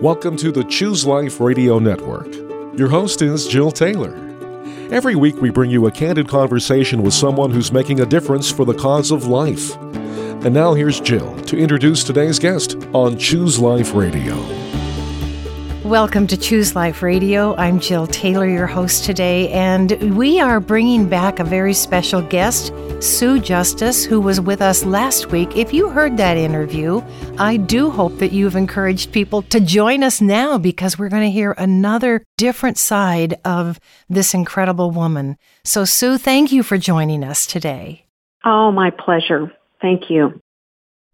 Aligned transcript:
Welcome 0.00 0.38
to 0.38 0.50
the 0.50 0.64
Choose 0.64 1.04
Life 1.04 1.40
Radio 1.40 1.78
Network. 1.78 2.34
Your 2.74 2.88
host 2.88 3.20
is 3.20 3.46
Jill 3.46 3.70
Taylor. 3.70 4.14
Every 4.90 5.14
week, 5.14 5.36
we 5.42 5.50
bring 5.50 5.70
you 5.70 5.86
a 5.86 5.90
candid 5.90 6.26
conversation 6.26 7.02
with 7.02 7.12
someone 7.12 7.50
who's 7.50 7.70
making 7.70 8.00
a 8.00 8.06
difference 8.06 8.50
for 8.50 8.64
the 8.64 8.72
cause 8.72 9.10
of 9.10 9.26
life. 9.26 9.76
And 9.76 10.54
now, 10.54 10.72
here's 10.72 11.00
Jill 11.00 11.36
to 11.42 11.58
introduce 11.58 12.02
today's 12.02 12.38
guest 12.38 12.78
on 12.94 13.18
Choose 13.18 13.58
Life 13.58 13.92
Radio. 13.92 14.69
Welcome 15.90 16.28
to 16.28 16.36
Choose 16.36 16.76
Life 16.76 17.02
Radio. 17.02 17.56
I'm 17.56 17.80
Jill 17.80 18.06
Taylor, 18.06 18.46
your 18.46 18.68
host 18.68 19.04
today, 19.04 19.48
and 19.48 19.90
we 20.16 20.38
are 20.38 20.60
bringing 20.60 21.08
back 21.08 21.40
a 21.40 21.44
very 21.44 21.74
special 21.74 22.22
guest, 22.22 22.72
Sue 23.00 23.40
Justice, 23.40 24.04
who 24.04 24.20
was 24.20 24.40
with 24.40 24.62
us 24.62 24.84
last 24.84 25.32
week. 25.32 25.56
If 25.56 25.74
you 25.74 25.88
heard 25.88 26.16
that 26.16 26.36
interview, 26.36 27.02
I 27.40 27.56
do 27.56 27.90
hope 27.90 28.18
that 28.18 28.30
you've 28.30 28.54
encouraged 28.54 29.10
people 29.10 29.42
to 29.42 29.58
join 29.58 30.04
us 30.04 30.20
now 30.20 30.58
because 30.58 30.96
we're 30.96 31.08
going 31.08 31.24
to 31.24 31.30
hear 31.32 31.56
another 31.58 32.24
different 32.38 32.78
side 32.78 33.40
of 33.44 33.80
this 34.08 34.32
incredible 34.32 34.92
woman. 34.92 35.38
So, 35.64 35.84
Sue, 35.84 36.18
thank 36.18 36.52
you 36.52 36.62
for 36.62 36.78
joining 36.78 37.24
us 37.24 37.46
today. 37.46 38.06
Oh, 38.44 38.70
my 38.70 38.90
pleasure. 38.90 39.52
Thank 39.82 40.08
you. 40.08 40.40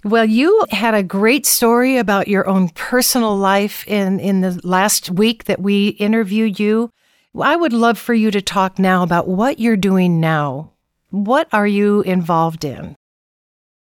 Well, 0.06 0.24
you 0.24 0.64
had 0.70 0.94
a 0.94 1.02
great 1.02 1.46
story 1.46 1.96
about 1.96 2.28
your 2.28 2.46
own 2.46 2.68
personal 2.68 3.36
life 3.36 3.84
in, 3.88 4.20
in 4.20 4.40
the 4.40 4.60
last 4.62 5.10
week 5.10 5.46
that 5.46 5.60
we 5.60 5.88
interviewed 5.88 6.60
you. 6.60 6.90
I 7.36 7.56
would 7.56 7.72
love 7.72 7.98
for 7.98 8.14
you 8.14 8.30
to 8.30 8.40
talk 8.40 8.78
now 8.78 9.02
about 9.02 9.26
what 9.26 9.58
you're 9.58 9.76
doing 9.76 10.20
now. 10.20 10.70
What 11.10 11.48
are 11.52 11.66
you 11.66 12.02
involved 12.02 12.64
in? 12.64 12.94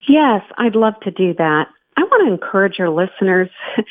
Yes, 0.08 0.44
I'd 0.60 0.76
love 0.76 0.94
to 1.06 1.10
do 1.10 1.34
that. 1.40 1.70
I 1.98 2.04
want 2.04 2.28
to 2.28 2.34
encourage 2.34 2.78
your 2.78 2.92
listeners 2.92 3.50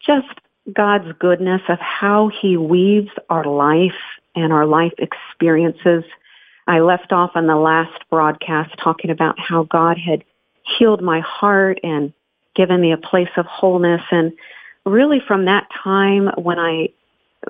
just 0.00 0.28
God's 0.74 1.12
goodness 1.18 1.60
of 1.68 1.78
how 1.78 2.30
he 2.40 2.56
weaves 2.56 3.10
our 3.28 3.44
life 3.44 4.00
and 4.34 4.50
our 4.50 4.64
life 4.64 4.94
experiences. 4.96 6.04
I 6.66 6.78
left 6.80 7.12
off 7.12 7.32
on 7.34 7.46
the 7.46 7.56
last 7.56 8.02
broadcast 8.08 8.74
talking 8.82 9.10
about 9.10 9.38
how 9.38 9.64
God 9.64 9.98
had 9.98 10.24
healed 10.78 11.02
my 11.02 11.20
heart 11.20 11.80
and 11.82 12.12
given 12.54 12.80
me 12.80 12.92
a 12.92 12.96
place 12.96 13.28
of 13.36 13.46
wholeness. 13.46 14.02
And 14.10 14.32
really 14.84 15.20
from 15.26 15.44
that 15.44 15.68
time 15.82 16.30
when 16.36 16.58
I 16.58 16.88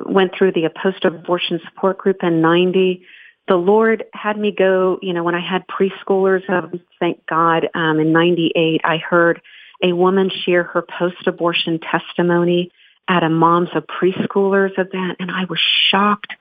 went 0.05 0.35
through 0.37 0.53
the 0.53 0.69
post-abortion 0.83 1.61
support 1.65 1.99
group 1.99 2.23
in 2.23 2.41
90, 2.41 3.03
the 3.49 3.57
Lord 3.57 4.05
had 4.13 4.37
me 4.37 4.51
go, 4.51 4.99
you 5.01 5.13
know, 5.13 5.23
when 5.23 5.35
I 5.35 5.41
had 5.41 5.65
preschoolers, 5.69 6.49
um, 6.51 6.81
thank 6.99 7.25
God, 7.27 7.69
um, 7.75 8.01
in 8.01 8.13
98, 8.13 8.81
I 8.85 8.97
heard 8.97 9.41
a 9.83 9.93
woman 9.93 10.31
share 10.31 10.65
her 10.65 10.83
post-abortion 10.83 11.79
testimony 11.79 12.73
at 13.09 13.23
a 13.23 13.29
Moms 13.29 13.69
of 13.75 13.87
Preschoolers 13.87 14.73
event, 14.79 15.19
and 15.21 15.31
I 15.31 15.45
was 15.45 15.61
shocked 15.61 16.33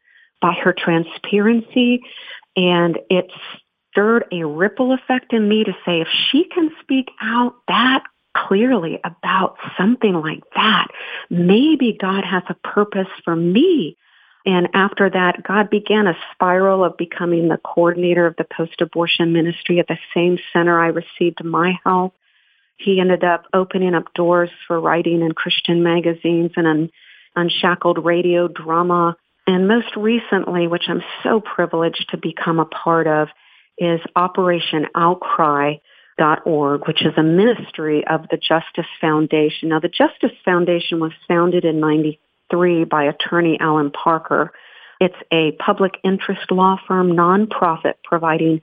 by 0.42 0.54
her 0.54 0.74
transparency, 0.74 2.02
and 2.56 2.98
it's 3.10 3.34
stirred 3.96 4.26
a 4.32 4.44
ripple 4.44 4.92
effect 4.94 5.32
in 5.32 5.48
me 5.48 5.64
to 5.64 5.72
say, 5.86 6.02
if 6.02 6.08
she 6.30 6.44
can 6.44 6.70
speak 6.82 7.10
out 7.22 7.56
that 7.70 8.04
clearly 8.36 9.00
about 9.06 9.56
something 9.78 10.14
like 10.14 10.44
that, 10.54 10.88
maybe 11.30 11.98
God 12.00 12.26
has 12.26 12.44
a 12.50 12.56
purpose 12.56 13.08
for 13.24 13.36
me. 13.36 13.96
And 14.46 14.68
after 14.74 15.10
that, 15.10 15.44
God 15.48 15.70
began 15.70 16.08
a 16.08 16.18
spiral 16.34 16.84
of 16.84 16.98
becoming 16.98 17.48
the 17.48 17.58
coordinator 17.58 18.26
of 18.26 18.36
the 18.36 18.44
post-abortion 18.44 19.32
ministry 19.32 19.80
at 19.80 19.88
the 19.88 19.98
same 20.14 20.38
center 20.52 20.78
I 20.78 20.88
received 20.88 21.44
my 21.44 21.80
help. 21.86 22.14
He 22.78 23.00
ended 23.00 23.24
up 23.24 23.46
opening 23.54 23.96
up 23.96 24.14
doors 24.14 24.50
for 24.68 24.80
writing 24.80 25.22
in 25.22 25.32
Christian 25.32 25.82
magazines 25.82 26.52
and 26.58 26.68
un- 26.68 26.90
unshackled 27.38 28.04
radio 28.04 28.50
drama. 28.50 29.16
And 29.48 29.68
most 29.70 29.96
recently, 29.96 30.68
which 30.68 30.90
I'm 30.90 31.04
so 31.24 31.40
privileged 31.40 32.10
to 32.10 32.18
become 32.18 32.60
a 32.60 32.66
part 32.66 33.08
of, 33.08 33.30
is 33.78 34.00
Operation 34.16 34.88
Outcry 34.96 35.76
org, 36.46 36.88
which 36.88 37.06
is 37.06 37.14
a 37.18 37.24
ministry 37.24 38.06
of 38.08 38.28
the 38.30 38.38
Justice 38.38 38.90
Foundation. 39.02 39.70
Now, 39.70 39.80
the 39.80 39.90
Justice 39.90 40.38
Foundation 40.44 41.00
was 41.00 41.12
founded 41.28 41.66
in 41.66 41.80
93 41.80 42.86
by 42.86 43.04
attorney 43.04 43.58
Alan 43.60 43.92
Parker. 43.92 44.52
It's 45.02 45.16
a 45.32 45.52
public 45.54 45.96
interest 46.04 46.52
law 46.52 46.78
firm, 46.88 47.12
nonprofit, 47.12 47.96
providing 48.04 48.62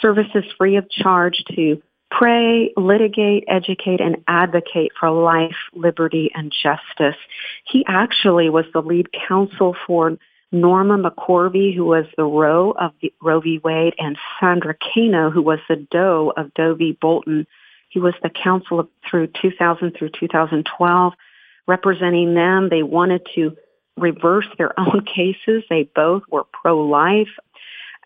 services 0.00 0.44
free 0.56 0.76
of 0.76 0.90
charge 0.90 1.44
to 1.54 1.80
pray, 2.10 2.72
litigate, 2.76 3.44
educate, 3.48 4.00
and 4.00 4.16
advocate 4.26 4.92
for 4.98 5.10
life, 5.10 5.56
liberty, 5.74 6.30
and 6.34 6.52
justice. 6.52 7.18
He 7.64 7.84
actually 7.86 8.50
was 8.50 8.64
the 8.72 8.80
lead 8.80 9.08
counsel 9.28 9.76
for 9.86 10.16
Norma 10.50 10.96
McCorvey, 10.98 11.74
who 11.74 11.84
was 11.84 12.06
the 12.16 12.24
Roe 12.24 12.70
of 12.72 12.92
the, 13.02 13.12
Roe 13.22 13.40
v. 13.40 13.60
Wade, 13.62 13.94
and 13.98 14.16
Sandra 14.40 14.74
Cano, 14.74 15.30
who 15.30 15.42
was 15.42 15.58
the 15.68 15.86
Doe 15.90 16.32
of 16.36 16.54
Doe 16.54 16.74
v. 16.74 16.96
Bolton. 16.98 17.46
He 17.90 17.98
was 17.98 18.14
the 18.22 18.30
counsel 18.30 18.88
through 19.08 19.28
2000 19.40 19.92
through 19.98 20.10
2012. 20.18 21.12
Representing 21.66 22.34
them, 22.34 22.68
they 22.70 22.82
wanted 22.82 23.26
to 23.34 23.56
reverse 23.96 24.46
their 24.56 24.78
own 24.80 25.04
cases. 25.04 25.64
They 25.68 25.90
both 25.94 26.22
were 26.30 26.44
pro-life. 26.44 27.28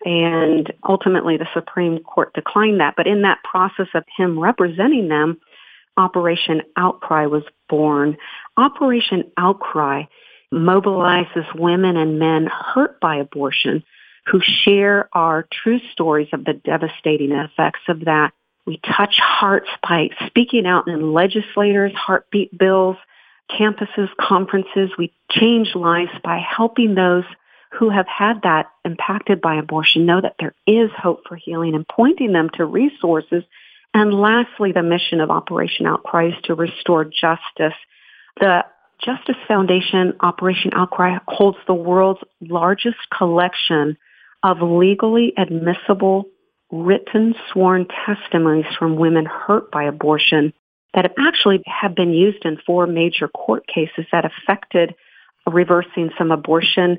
And 0.05 0.71
ultimately, 0.87 1.37
the 1.37 1.47
Supreme 1.53 1.99
Court 1.99 2.33
declined 2.33 2.81
that. 2.81 2.95
But 2.97 3.07
in 3.07 3.21
that 3.21 3.39
process 3.43 3.87
of 3.93 4.03
him 4.17 4.37
representing 4.37 5.07
them, 5.07 5.39
Operation 5.95 6.61
Outcry 6.75 7.27
was 7.27 7.43
born. 7.69 8.17
Operation 8.57 9.31
Outcry 9.37 10.03
mobilizes 10.53 11.53
women 11.55 11.97
and 11.97 12.19
men 12.19 12.47
hurt 12.47 12.99
by 12.99 13.17
abortion 13.17 13.83
who 14.25 14.39
share 14.39 15.09
our 15.13 15.45
true 15.51 15.79
stories 15.91 16.29
of 16.31 16.45
the 16.45 16.53
devastating 16.53 17.31
effects 17.31 17.81
of 17.89 18.05
that. 18.05 18.31
We 18.65 18.77
touch 18.77 19.19
hearts 19.19 19.67
by 19.81 20.09
speaking 20.27 20.65
out 20.65 20.87
in 20.87 21.11
legislators, 21.11 21.91
heartbeat 21.93 22.57
bills, 22.57 22.95
campuses, 23.49 24.09
conferences. 24.19 24.91
We 24.97 25.11
change 25.29 25.75
lives 25.75 26.11
by 26.23 26.37
helping 26.37 26.95
those 26.95 27.25
who 27.71 27.89
have 27.89 28.07
had 28.07 28.41
that 28.43 28.67
impacted 28.85 29.41
by 29.41 29.55
abortion 29.55 30.05
know 30.05 30.21
that 30.21 30.35
there 30.39 30.53
is 30.65 30.91
hope 30.95 31.23
for 31.27 31.35
healing 31.35 31.75
and 31.75 31.87
pointing 31.87 32.31
them 32.31 32.49
to 32.53 32.65
resources. 32.65 33.43
And 33.93 34.13
lastly, 34.13 34.71
the 34.71 34.83
mission 34.83 35.19
of 35.19 35.29
Operation 35.29 35.85
Outcry 35.85 36.29
is 36.29 36.41
to 36.43 36.55
restore 36.55 37.03
justice. 37.03 37.77
The 38.39 38.63
Justice 39.03 39.35
Foundation 39.47 40.13
Operation 40.21 40.71
Outcry 40.73 41.17
holds 41.27 41.57
the 41.67 41.73
world's 41.73 42.21
largest 42.41 42.97
collection 43.15 43.97
of 44.43 44.61
legally 44.61 45.33
admissible 45.37 46.25
written 46.71 47.35
sworn 47.51 47.87
testimonies 48.05 48.65
from 48.77 48.95
women 48.95 49.25
hurt 49.25 49.71
by 49.71 49.83
abortion 49.83 50.53
that 50.93 51.05
have 51.05 51.13
actually 51.17 51.61
have 51.65 51.95
been 51.95 52.13
used 52.13 52.45
in 52.45 52.57
four 52.65 52.87
major 52.87 53.27
court 53.27 53.65
cases 53.67 54.05
that 54.11 54.25
affected 54.25 54.95
reversing 55.45 56.09
some 56.17 56.31
abortion, 56.31 56.97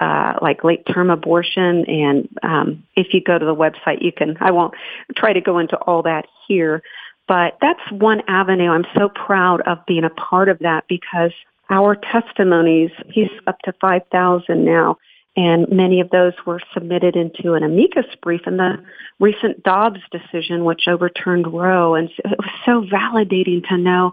uh, 0.00 0.34
like 0.42 0.64
late 0.64 0.84
term 0.86 1.10
abortion. 1.10 1.84
And 1.86 2.28
um, 2.42 2.84
if 2.94 3.14
you 3.14 3.22
go 3.22 3.38
to 3.38 3.44
the 3.44 3.54
website, 3.54 4.02
you 4.02 4.12
can, 4.12 4.36
I 4.40 4.50
won't 4.50 4.74
try 5.16 5.32
to 5.32 5.40
go 5.40 5.58
into 5.58 5.76
all 5.76 6.02
that 6.02 6.26
here, 6.46 6.82
but 7.28 7.58
that's 7.60 7.80
one 7.90 8.22
avenue. 8.28 8.70
I'm 8.70 8.86
so 8.96 9.08
proud 9.08 9.60
of 9.62 9.84
being 9.86 10.04
a 10.04 10.10
part 10.10 10.48
of 10.48 10.60
that 10.60 10.84
because 10.88 11.32
our 11.70 11.96
testimonies, 11.96 12.90
he's 13.08 13.30
up 13.46 13.58
to 13.64 13.72
5,000 13.80 14.64
now, 14.64 14.98
and 15.36 15.68
many 15.68 16.00
of 16.00 16.10
those 16.10 16.32
were 16.46 16.60
submitted 16.72 17.16
into 17.16 17.54
an 17.54 17.62
amicus 17.62 18.06
brief 18.22 18.42
in 18.46 18.56
the 18.56 18.82
recent 19.18 19.62
Dobbs 19.62 20.00
decision, 20.10 20.64
which 20.64 20.88
overturned 20.88 21.52
Roe. 21.52 21.94
And 21.94 22.08
it 22.24 22.38
was 22.38 22.50
so 22.64 22.82
validating 22.82 23.66
to 23.68 23.76
know 23.76 24.12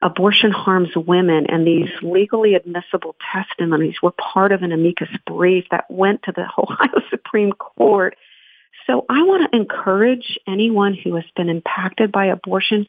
abortion 0.00 0.50
harms 0.50 0.90
women 0.96 1.46
and 1.48 1.66
these 1.66 1.88
legally 2.02 2.54
admissible 2.54 3.14
testimonies 3.32 3.96
were 4.02 4.12
part 4.12 4.50
of 4.50 4.62
an 4.62 4.72
amicus 4.72 5.08
brief 5.26 5.64
that 5.70 5.88
went 5.90 6.22
to 6.24 6.32
the 6.32 6.42
Ohio 6.58 7.02
Supreme 7.10 7.52
Court. 7.52 8.16
So 8.86 9.04
I 9.08 9.22
want 9.22 9.50
to 9.50 9.56
encourage 9.56 10.38
anyone 10.46 10.94
who 10.94 11.14
has 11.16 11.24
been 11.36 11.48
impacted 11.48 12.12
by 12.12 12.26
abortion 12.26 12.86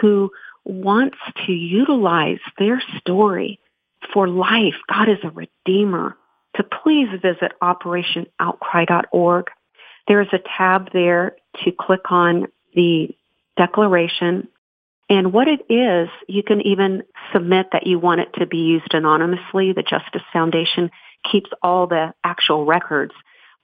who 0.00 0.30
wants 0.64 1.18
to 1.46 1.52
utilize 1.52 2.38
their 2.58 2.82
story 2.98 3.60
for 4.12 4.28
life. 4.28 4.74
God 4.88 5.08
is 5.08 5.18
a 5.22 5.30
redeemer. 5.30 6.16
To 6.56 6.62
please 6.62 7.08
visit 7.20 7.52
operationoutcry.org. 7.60 9.46
There 10.06 10.20
is 10.20 10.28
a 10.32 10.38
tab 10.56 10.92
there 10.92 11.34
to 11.64 11.72
click 11.72 12.12
on 12.12 12.46
the 12.74 13.08
declaration. 13.56 14.48
And 15.10 15.32
what 15.32 15.48
it 15.48 15.66
is, 15.68 16.08
you 16.28 16.44
can 16.44 16.60
even 16.60 17.02
submit 17.32 17.66
that 17.72 17.88
you 17.88 17.98
want 17.98 18.20
it 18.20 18.34
to 18.38 18.46
be 18.46 18.58
used 18.58 18.94
anonymously. 18.94 19.72
The 19.72 19.82
Justice 19.82 20.22
Foundation 20.32 20.90
keeps 21.30 21.50
all 21.62 21.88
the 21.88 22.14
actual 22.22 22.64
records, 22.64 23.14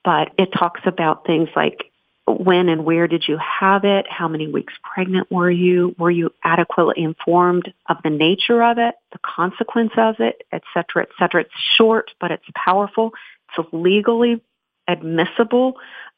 but 0.05 0.32
it 0.38 0.50
talks 0.52 0.81
about 0.87 1.26
things 1.26 1.49
like 1.55 1.91
when 2.26 2.69
and 2.69 2.85
where 2.85 3.08
did 3.08 3.26
you 3.26 3.38
have 3.38 3.85
it? 3.85 4.06
How 4.08 4.29
many 4.29 4.47
weeks 4.47 4.75
pregnant 4.82 5.31
were 5.31 5.50
you? 5.50 5.94
Were 5.99 6.11
you 6.11 6.32
adequately 6.44 7.02
informed 7.02 7.73
of 7.88 7.97
the 8.05 8.11
nature 8.11 8.62
of 8.62 8.79
it, 8.79 8.94
the 9.12 9.19
consequence 9.19 9.93
of 9.97 10.17
it, 10.20 10.43
et 10.52 10.62
cetera, 10.73 11.02
et 11.02 11.08
cetera? 11.19 11.43
It's 11.43 11.50
short, 11.76 12.12
but 12.20 12.31
it's 12.31 12.44
powerful. 12.55 13.12
It's 13.58 13.69
legally 13.73 14.41
admissible. 14.87 15.75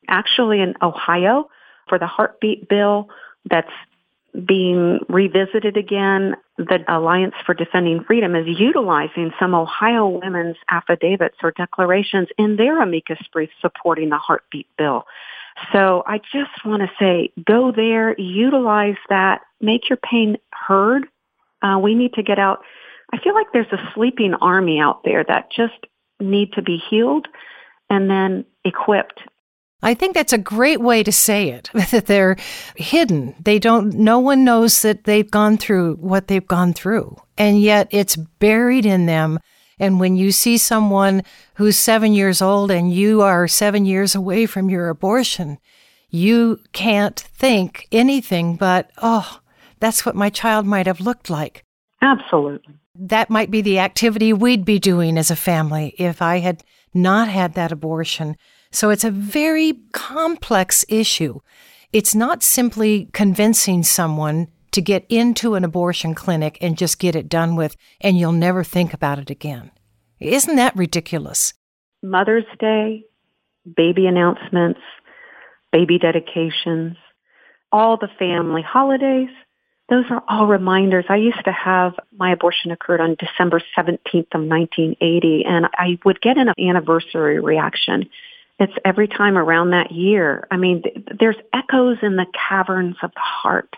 Actually, 0.09 0.61
in 0.61 0.75
Ohio, 0.83 1.49
for 1.89 1.99
the 1.99 2.07
heartbeat 2.07 2.69
bill 2.69 3.09
that's 3.49 3.73
being 4.47 5.01
revisited 5.09 5.77
again, 5.77 6.37
the 6.57 6.83
Alliance 6.89 7.35
for 7.45 7.55
Defending 7.55 8.03
Freedom 8.05 8.35
is 8.35 8.47
utilizing 8.59 9.31
some 9.39 9.55
Ohio 9.55 10.09
women's 10.09 10.57
affidavits 10.71 11.37
or 11.43 11.51
declarations 11.51 12.29
in 12.39 12.57
their 12.57 12.83
amicus 12.83 13.19
brief 13.33 13.51
supporting 13.61 14.09
the 14.09 14.17
heartbeat 14.17 14.67
bill. 14.79 15.05
So 15.73 16.03
I 16.07 16.19
just 16.19 16.65
want 16.65 16.83
to 16.83 16.91
say, 16.99 17.31
go 17.45 17.73
there, 17.73 18.19
utilize 18.19 18.97
that, 19.11 19.43
make 19.61 19.91
your 19.91 19.99
pain 19.99 20.39
heard. 20.51 21.07
Uh, 21.61 21.79
we 21.83 21.95
need 21.95 22.15
to 22.15 22.23
get 22.23 22.39
out. 22.39 22.63
I 23.13 23.19
feel 23.19 23.35
like 23.35 23.49
there's 23.53 23.71
a 23.73 23.93
sleeping 23.95 24.35
army 24.35 24.81
out 24.81 25.05
there 25.05 25.25
that 25.25 25.53
just 25.53 25.75
need 26.19 26.55
to 26.55 26.63
be 26.63 26.83
healed 26.89 27.29
and 27.91 28.09
then 28.09 28.47
equipped 28.65 29.21
I 29.83 29.95
think 29.95 30.15
that's 30.15 30.33
a 30.33 30.39
great 30.39 30.81
way 30.81 31.03
to 31.03 31.13
say 31.13 31.49
it 31.49 31.71
that 31.91 32.07
they're 32.07 32.37
hidden. 32.77 33.35
They 33.41 33.59
don't, 33.59 33.95
no 33.95 34.19
one 34.19 34.45
knows 34.45 34.83
that 34.83 35.05
they've 35.05 35.31
gone 35.31 35.59
through 35.59 35.97
what 35.97 36.29
they've 36.29 36.47
gone 36.47 36.73
through. 36.73 37.21
And 37.37 37.61
yet 37.61 37.89
it's 37.91 38.17
buried 38.17 38.87
in 38.87 39.07
them. 39.07 39.41
And 39.79 39.99
when 39.99 40.17
you 40.17 40.31
see 40.31 40.59
someone 40.59 41.25
who's 41.55 41.77
seven 41.77 42.13
years 42.13 42.41
old 42.41 42.71
and 42.71 42.93
you 42.93 43.23
are 43.23 43.49
seven 43.49 43.85
years 43.85 44.15
away 44.15 44.47
from 44.47 44.71
your 44.71 44.89
abortion, 44.89 45.59
you 46.11 46.61
can't 46.73 47.19
think 47.19 47.89
anything 47.91 48.57
but, 48.57 48.91
oh, 48.99 49.41
that's 49.81 50.07
what 50.07 50.15
my 50.15 50.31
child 50.31 50.67
might 50.67 50.87
have 50.87 51.01
looked 51.01 51.29
like. 51.31 51.65
Absolutely. 52.01 52.75
That 52.95 53.31
might 53.31 53.51
be 53.51 53.63
the 53.63 53.79
activity 53.79 54.33
we'd 54.33 54.65
be 54.65 54.79
doing 54.79 55.17
as 55.19 55.31
a 55.31 55.37
family 55.37 55.95
if 55.99 56.21
I 56.23 56.39
had 56.39 56.63
not 56.95 57.29
had 57.29 57.55
that 57.55 57.73
abortion. 57.73 58.37
So 58.73 58.91
it's 58.91 59.05
a 59.05 59.11
very 59.11 59.75
complex 59.93 60.85
issue. 60.89 61.41
It's 61.93 62.15
not 62.15 62.43
simply 62.43 63.09
convincing 63.13 63.83
someone 63.83 64.49
to 64.73 64.81
get 64.81 65.05
into 65.09 65.55
an 65.55 65.65
abortion 65.65 66.15
clinic 66.15 66.59
and 66.61 66.79
just 66.79 66.99
get 66.99 67.15
it 67.15 67.29
done 67.29 67.55
with, 67.55 67.77
and 68.01 68.19
you'll 68.19 68.33
never 68.33 68.65
think 68.65 68.95
about 68.95 69.19
it 69.19 69.31
again. 69.31 69.71
Isn't 70.19 70.57
that 70.57 70.75
ridiculous? 70.75 71.53
Mother's 72.03 72.47
Day, 72.59 73.05
baby 73.77 74.07
announcements, 74.07 74.81
baby 75.71 75.99
dedications, 75.99 76.97
all 77.71 77.97
the 77.99 78.09
family 78.19 78.63
holidays, 78.63 79.31
those 79.89 80.05
are 80.11 80.23
all 80.27 80.47
reminders. 80.47 81.05
I 81.11 81.17
used 81.17 81.45
to 81.45 81.53
have 81.53 81.93
my 82.17 82.33
abortion 82.33 82.71
occurred 82.71 83.03
on 83.03 83.17
December 83.19 83.61
17th 83.77 84.33
of 84.33 84.41
1980, 84.41 85.45
and 85.47 85.67
I 85.75 85.99
would 86.05 86.21
get 86.23 86.39
an 86.39 86.49
anniversary 86.59 87.41
reaction. 87.41 88.09
It's 88.63 88.73
every 88.85 89.09
time 89.09 89.37
around 89.37 89.71
that 89.71 89.91
year. 89.91 90.47
I 90.49 90.57
mean, 90.57 90.83
th- 90.83 90.97
there's 91.19 91.37
echoes 91.53 91.99
in 92.01 92.15
the 92.15 92.27
caverns 92.49 92.95
of 93.03 93.11
the 93.13 93.21
heart. 93.21 93.75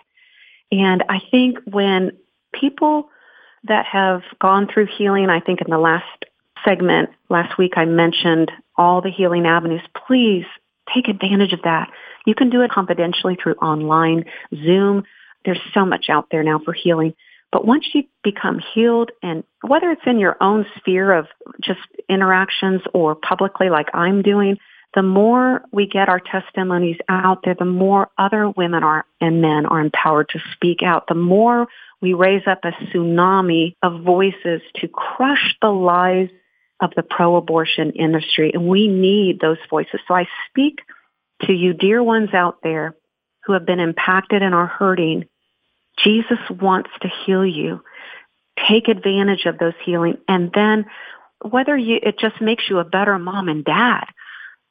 And 0.71 1.03
I 1.09 1.19
think 1.31 1.57
when 1.65 2.11
people 2.53 3.09
that 3.63 3.87
have 3.87 4.21
gone 4.39 4.67
through 4.71 4.87
healing, 4.95 5.29
I 5.31 5.39
think 5.39 5.61
in 5.61 5.71
the 5.71 5.79
last 5.79 6.25
segment 6.63 7.09
last 7.29 7.57
week 7.57 7.73
I 7.77 7.85
mentioned 7.85 8.51
all 8.77 9.01
the 9.01 9.09
healing 9.09 9.47
avenues. 9.47 9.81
Please 10.07 10.45
take 10.93 11.07
advantage 11.07 11.53
of 11.53 11.63
that. 11.63 11.89
You 12.27 12.35
can 12.35 12.51
do 12.51 12.61
it 12.61 12.69
confidentially 12.69 13.37
through 13.41 13.55
online, 13.55 14.25
Zoom. 14.53 15.03
There's 15.45 15.61
so 15.73 15.83
much 15.83 16.09
out 16.09 16.27
there 16.29 16.43
now 16.43 16.59
for 16.63 16.73
healing. 16.73 17.15
But 17.51 17.65
once 17.65 17.85
you 17.93 18.03
become 18.23 18.59
healed 18.73 19.09
and 19.23 19.43
whether 19.65 19.89
it's 19.89 20.05
in 20.05 20.19
your 20.19 20.37
own 20.41 20.67
sphere 20.77 21.11
of 21.11 21.25
just 21.61 21.79
interactions 22.07 22.81
or 22.93 23.15
publicly 23.15 23.69
like 23.69 23.87
I'm 23.93 24.21
doing, 24.21 24.57
the 24.95 25.03
more 25.03 25.61
we 25.73 25.87
get 25.87 26.07
our 26.07 26.21
testimonies 26.21 26.97
out 27.09 27.41
there, 27.43 27.53
the 27.53 27.65
more 27.65 28.09
other 28.17 28.49
women 28.49 28.81
are 28.81 29.05
and 29.19 29.41
men 29.41 29.65
are 29.65 29.81
empowered 29.81 30.29
to 30.29 30.39
speak 30.53 30.81
out. 30.81 31.07
The 31.07 31.15
more 31.15 31.67
we 32.01 32.13
raise 32.13 32.43
up 32.47 32.59
a 32.63 32.71
tsunami 32.71 33.75
of 33.83 34.03
voices 34.03 34.61
to 34.75 34.87
crush 34.87 35.57
the 35.61 35.69
lies 35.69 36.29
of 36.79 36.91
the 36.95 37.03
pro-abortion 37.03 37.91
industry. 37.91 38.51
And 38.53 38.67
we 38.67 38.87
need 38.87 39.41
those 39.41 39.57
voices. 39.69 39.99
So 40.07 40.13
I 40.13 40.27
speak 40.49 40.79
to 41.43 41.51
you 41.51 41.73
dear 41.73 42.01
ones 42.01 42.33
out 42.33 42.59
there 42.63 42.95
who 43.43 43.53
have 43.53 43.65
been 43.65 43.81
impacted 43.81 44.41
and 44.41 44.55
are 44.55 44.67
hurting. 44.67 45.25
Jesus 45.97 46.39
wants 46.49 46.89
to 47.01 47.09
heal 47.25 47.45
you. 47.45 47.81
Take 48.67 48.87
advantage 48.87 49.45
of 49.45 49.57
those 49.57 49.73
healing. 49.83 50.19
And 50.27 50.51
then 50.53 50.85
whether 51.41 51.75
you, 51.75 51.99
it 52.01 52.17
just 52.17 52.39
makes 52.39 52.63
you 52.69 52.79
a 52.79 52.85
better 52.85 53.19
mom 53.19 53.49
and 53.49 53.65
dad 53.65 54.05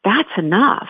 that's 0.05 0.31
enough. 0.37 0.89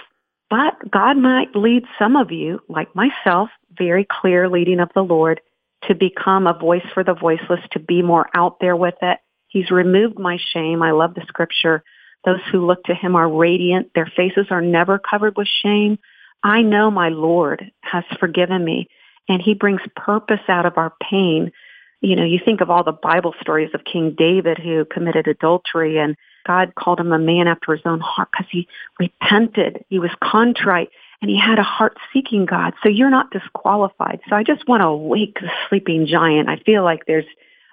But 0.50 0.90
God 0.90 1.16
might 1.16 1.54
lead 1.56 1.84
some 1.98 2.16
of 2.16 2.30
you, 2.30 2.60
like 2.68 2.94
myself, 2.94 3.48
very 3.76 4.06
clear 4.08 4.48
leading 4.48 4.80
of 4.80 4.90
the 4.94 5.02
Lord, 5.02 5.40
to 5.88 5.94
become 5.94 6.46
a 6.46 6.58
voice 6.58 6.84
for 6.92 7.04
the 7.04 7.14
voiceless, 7.14 7.60
to 7.72 7.78
be 7.78 8.02
more 8.02 8.28
out 8.34 8.60
there 8.60 8.76
with 8.76 8.94
it. 9.02 9.18
He's 9.48 9.70
removed 9.70 10.18
my 10.18 10.38
shame. 10.52 10.82
I 10.82 10.92
love 10.92 11.14
the 11.14 11.24
scripture. 11.28 11.82
Those 12.24 12.40
who 12.50 12.66
look 12.66 12.84
to 12.84 12.94
him 12.94 13.16
are 13.16 13.28
radiant. 13.28 13.90
Their 13.94 14.10
faces 14.16 14.46
are 14.50 14.62
never 14.62 14.98
covered 14.98 15.36
with 15.36 15.48
shame. 15.48 15.98
I 16.42 16.62
know 16.62 16.90
my 16.90 17.08
Lord 17.08 17.70
has 17.82 18.04
forgiven 18.18 18.64
me 18.64 18.88
and 19.28 19.40
he 19.40 19.54
brings 19.54 19.80
purpose 19.96 20.40
out 20.48 20.66
of 20.66 20.76
our 20.76 20.92
pain. 21.10 21.52
You 22.00 22.16
know, 22.16 22.24
you 22.24 22.38
think 22.44 22.60
of 22.60 22.70
all 22.70 22.84
the 22.84 22.92
Bible 22.92 23.34
stories 23.40 23.70
of 23.74 23.84
King 23.84 24.14
David 24.16 24.58
who 24.58 24.84
committed 24.84 25.26
adultery 25.26 25.98
and 25.98 26.16
God 26.46 26.74
called 26.74 27.00
him 27.00 27.12
a 27.12 27.18
man 27.18 27.48
after 27.48 27.72
his 27.72 27.84
own 27.84 28.00
heart 28.00 28.28
because 28.32 28.46
he 28.50 28.68
repented. 28.98 29.84
He 29.88 29.98
was 29.98 30.10
contrite 30.22 30.90
and 31.20 31.30
he 31.30 31.38
had 31.38 31.58
a 31.58 31.62
heart 31.62 31.96
seeking 32.12 32.44
God. 32.44 32.74
So 32.82 32.88
you're 32.88 33.10
not 33.10 33.30
disqualified. 33.30 34.20
So 34.28 34.36
I 34.36 34.42
just 34.42 34.68
want 34.68 34.82
to 34.82 34.92
wake 34.92 35.38
the 35.40 35.50
sleeping 35.68 36.06
giant. 36.06 36.48
I 36.48 36.56
feel 36.58 36.84
like 36.84 37.06
there's 37.06 37.24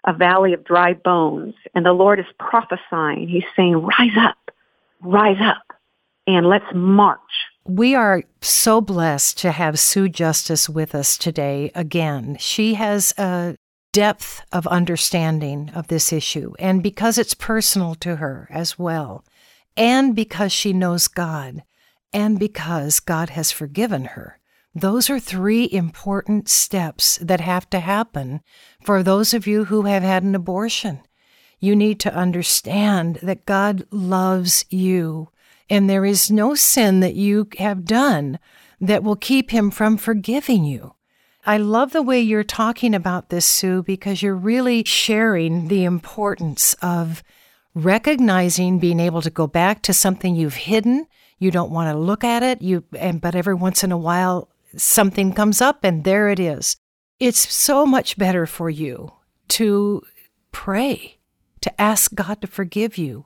a 0.06 0.14
valley 0.14 0.54
of 0.54 0.64
dry 0.64 0.94
bones 0.94 1.54
and 1.76 1.86
the 1.86 1.94
Lord 1.94 2.20
is 2.20 2.26
prophesying. 2.40 3.28
He's 3.28 3.44
saying, 3.56 3.76
rise 3.76 4.18
up, 4.18 4.52
rise 5.02 5.42
up 5.42 5.64
and 6.28 6.48
let's 6.48 6.66
march. 6.74 7.20
We 7.66 7.94
are 7.94 8.24
so 8.42 8.82
blessed 8.82 9.38
to 9.40 9.52
have 9.52 9.78
Sue 9.78 10.10
Justice 10.10 10.68
with 10.68 10.96
us 10.96 11.18
today 11.18 11.72
again. 11.76 12.38
She 12.40 12.74
has 12.76 13.14
a 13.18 13.56
depth 13.92 14.42
of 14.52 14.66
understanding 14.68 15.70
of 15.74 15.88
this 15.88 16.14
issue, 16.14 16.54
and 16.60 16.82
because 16.82 17.18
it's 17.18 17.34
personal 17.34 17.96
to 17.96 18.18
her 18.18 18.48
as 18.52 18.80
well, 18.80 19.26
and 19.76 20.16
because 20.16 20.52
she 20.52 20.74
knows 20.74 21.08
God, 21.08 21.64
and 22.14 22.40
because 22.40 23.00
God 23.00 23.32
has 23.32 23.52
forgiven 23.52 24.06
her. 24.06 24.40
Those 24.74 25.10
are 25.10 25.20
three 25.20 25.70
important 25.72 26.48
steps 26.48 27.18
that 27.22 27.42
have 27.42 27.70
to 27.72 27.80
happen 27.80 28.42
for 28.84 29.04
those 29.04 29.34
of 29.34 29.46
you 29.46 29.66
who 29.66 29.84
have 29.84 30.04
had 30.04 30.24
an 30.24 30.36
abortion. 30.36 31.02
You 31.60 31.76
need 31.76 32.00
to 32.02 32.16
understand 32.16 33.20
that 33.22 33.46
God 33.46 33.86
loves 33.92 34.66
you, 34.70 35.30
and 35.70 35.90
there 35.90 36.06
is 36.06 36.32
no 36.32 36.56
sin 36.56 37.02
that 37.02 37.16
you 37.16 37.48
have 37.60 37.86
done 37.86 38.40
that 38.80 39.04
will 39.04 39.18
keep 39.18 39.52
him 39.52 39.72
from 39.72 39.98
forgiving 39.98 40.64
you. 40.64 40.96
I 41.46 41.58
love 41.58 41.92
the 41.92 42.04
way 42.04 42.20
you're 42.20 42.44
talking 42.44 42.94
about 42.94 43.30
this, 43.30 43.46
Sue, 43.46 43.82
because 43.84 44.22
you're 44.22 44.36
really 44.36 44.84
sharing 44.84 45.68
the 45.68 45.84
importance 45.84 46.76
of 46.82 47.24
recognizing 47.74 48.80
being 48.80 49.00
able 49.00 49.22
to 49.22 49.30
go 49.30 49.48
back 49.48 49.82
to 49.84 49.94
something 49.94 50.36
you've 50.36 50.56
hidden. 50.56 51.08
You 51.40 51.50
don't 51.50 51.72
want 51.72 51.92
to 51.92 51.98
look 51.98 52.24
at 52.24 52.44
it, 52.44 52.62
you 52.62 52.84
and 52.98 53.20
but 53.20 53.36
every 53.36 53.56
once 53.56 53.84
in 53.84 53.92
a 53.92 53.98
while 53.98 54.50
something 54.78 55.34
comes 55.34 55.62
up 55.62 55.84
and 55.84 56.04
there 56.04 56.30
it 56.30 56.40
is. 56.40 56.78
It's 57.20 57.52
so 57.52 57.86
much 57.86 58.18
better 58.18 58.46
for 58.46 58.70
you 58.70 59.14
to 59.50 60.04
pray, 60.52 61.18
to 61.62 61.82
ask 61.82 62.14
God 62.14 62.42
to 62.42 62.48
forgive 62.48 62.98
you, 62.98 63.26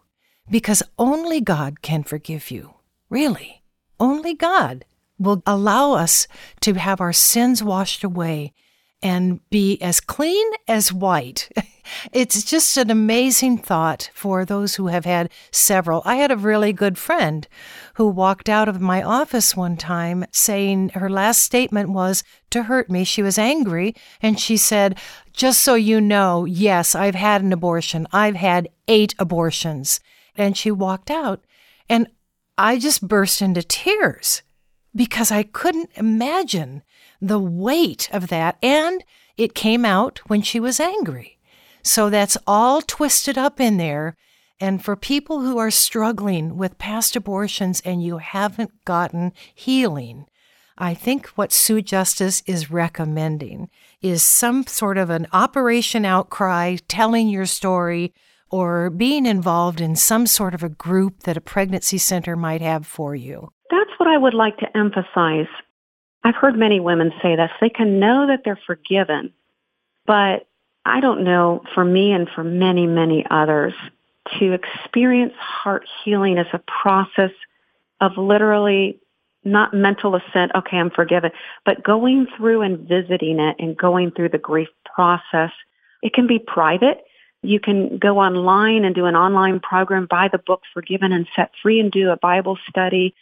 because 0.50 0.84
only 0.98 1.42
God 1.42 1.82
can 1.82 2.04
forgive 2.04 2.50
you. 2.52 2.76
Really. 3.10 3.64
Only 4.00 4.34
God 4.34 4.86
will 5.18 5.42
allow 5.46 5.94
us 5.94 6.28
to 6.62 6.74
have 6.74 7.02
our 7.02 7.14
sins 7.14 7.64
washed 7.64 8.04
away 8.04 8.54
and 9.02 9.48
be 9.50 9.80
as 9.82 10.00
clean 10.00 10.48
as 10.68 10.92
white. 10.92 11.50
it's 12.12 12.44
just 12.44 12.76
an 12.78 12.90
amazing 12.90 13.58
thought 13.58 14.10
for 14.14 14.44
those 14.46 14.76
who 14.76 14.88
have 14.88 15.06
had 15.06 15.30
several. 15.52 16.02
I 16.06 16.16
had 16.16 16.32
a 16.32 16.38
really 16.38 16.74
good 16.74 16.98
friend 16.98 17.48
who 17.96 18.08
walked 18.08 18.50
out 18.50 18.68
of 18.68 18.82
my 18.82 19.04
office 19.04 19.56
one 19.56 19.78
time 19.78 20.26
saying 20.32 20.90
her 20.90 21.10
last 21.10 21.42
statement 21.44 21.90
was 21.90 22.24
to 22.50 22.64
hurt 22.64 22.90
me. 22.90 23.04
She 23.04 23.22
was 23.22 23.38
angry 23.38 23.96
and 24.22 24.40
she 24.40 24.58
said, 24.58 24.98
Just 25.34 25.62
so 25.62 25.76
you 25.76 26.02
know, 26.02 26.46
yes, 26.46 26.96
I've 26.96 27.16
had 27.16 27.44
an 27.44 27.54
abortion. 27.54 28.08
I've 28.12 28.36
had 28.36 28.70
eight 28.88 29.14
abortions. 29.20 30.00
And 30.36 30.58
she 30.58 30.72
walked 30.72 31.12
out 31.12 31.46
and 31.88 32.08
I 32.58 32.80
just 32.80 33.08
burst 33.08 33.42
into 33.42 33.62
tears 33.62 34.42
because 34.96 35.32
I 35.32 35.44
couldn't 35.44 35.90
imagine 35.96 36.84
the 37.22 37.40
weight 37.40 38.10
of 38.14 38.28
that. 38.28 38.58
And 38.64 39.04
it 39.38 39.54
came 39.54 39.86
out 39.86 40.20
when 40.28 40.42
she 40.42 40.60
was 40.60 40.80
angry. 40.80 41.38
So 41.84 42.10
that's 42.10 42.38
all 42.48 42.82
twisted 42.82 43.38
up 43.38 43.60
in 43.60 43.78
there. 43.78 44.16
And 44.60 44.84
for 44.84 44.96
people 44.96 45.42
who 45.42 45.58
are 45.58 45.72
struggling 45.72 46.58
with 46.58 46.78
past 46.78 47.16
abortions 47.16 47.82
and 47.84 48.02
you 48.02 48.20
haven't 48.20 48.86
gotten 48.86 49.34
healing, 49.54 50.26
I 50.78 50.94
think 50.94 51.28
what 51.30 51.54
Sue 51.54 51.82
Justice 51.82 52.42
is 52.46 52.72
recommending 52.72 53.70
is 54.02 54.24
some 54.24 54.66
sort 54.66 54.98
of 54.98 55.10
an 55.10 55.28
operation 55.32 56.06
outcry, 56.06 56.78
telling 56.88 57.28
your 57.28 57.46
story, 57.46 58.14
or 58.50 58.90
being 58.90 59.26
involved 59.26 59.82
in 59.82 59.96
some 59.96 60.28
sort 60.28 60.54
of 60.54 60.64
a 60.64 60.70
group 60.70 61.24
that 61.24 61.38
a 61.38 61.42
pregnancy 61.42 61.98
center 61.98 62.36
might 62.36 62.62
have 62.62 62.86
for 62.86 63.16
you. 63.16 63.52
What 64.06 64.14
I 64.14 64.18
would 64.20 64.36
like 64.36 64.58
to 64.58 64.78
emphasize. 64.78 65.48
I've 66.24 66.36
heard 66.36 66.56
many 66.56 66.80
women 66.80 67.12
say 67.24 67.36
this. 67.36 67.50
They 67.60 67.72
can 67.72 68.00
know 68.00 68.28
that 68.28 68.42
they're 68.46 68.60
forgiven, 68.68 69.34
but 70.06 70.46
I 70.86 71.00
don't 71.00 71.24
know 71.24 71.64
for 71.74 71.84
me 71.84 72.12
and 72.12 72.30
for 72.30 72.44
many, 72.44 72.86
many 72.86 73.26
others 73.32 73.74
to 74.38 74.54
experience 74.54 75.34
heart 75.40 75.88
healing 76.04 76.38
as 76.38 76.46
a 76.54 76.60
process 76.84 77.32
of 78.00 78.16
literally 78.16 79.00
not 79.44 79.74
mental 79.74 80.14
assent, 80.14 80.52
okay, 80.54 80.78
I'm 80.78 80.92
forgiven, 80.92 81.32
but 81.66 81.84
going 81.84 82.28
through 82.38 82.62
and 82.62 82.88
visiting 82.88 83.40
it 83.40 83.56
and 83.58 83.76
going 83.76 84.12
through 84.12 84.30
the 84.30 84.38
grief 84.38 84.70
process. 84.86 85.50
It 86.04 86.14
can 86.14 86.28
be 86.28 86.38
private. 86.38 87.06
You 87.42 87.60
can 87.60 87.98
go 87.98 88.20
online 88.20 88.86
and 88.86 88.94
do 88.94 89.06
an 89.06 89.16
online 89.16 89.62
program, 89.62 90.06
buy 90.08 90.28
the 90.32 90.38
book 90.38 90.62
Forgiven 90.76 91.12
and 91.12 91.26
Set 91.36 91.50
Free 91.60 91.80
and 91.80 91.92
do 91.92 92.12
a 92.12 92.18
Bible 92.18 92.60
study 92.70 93.16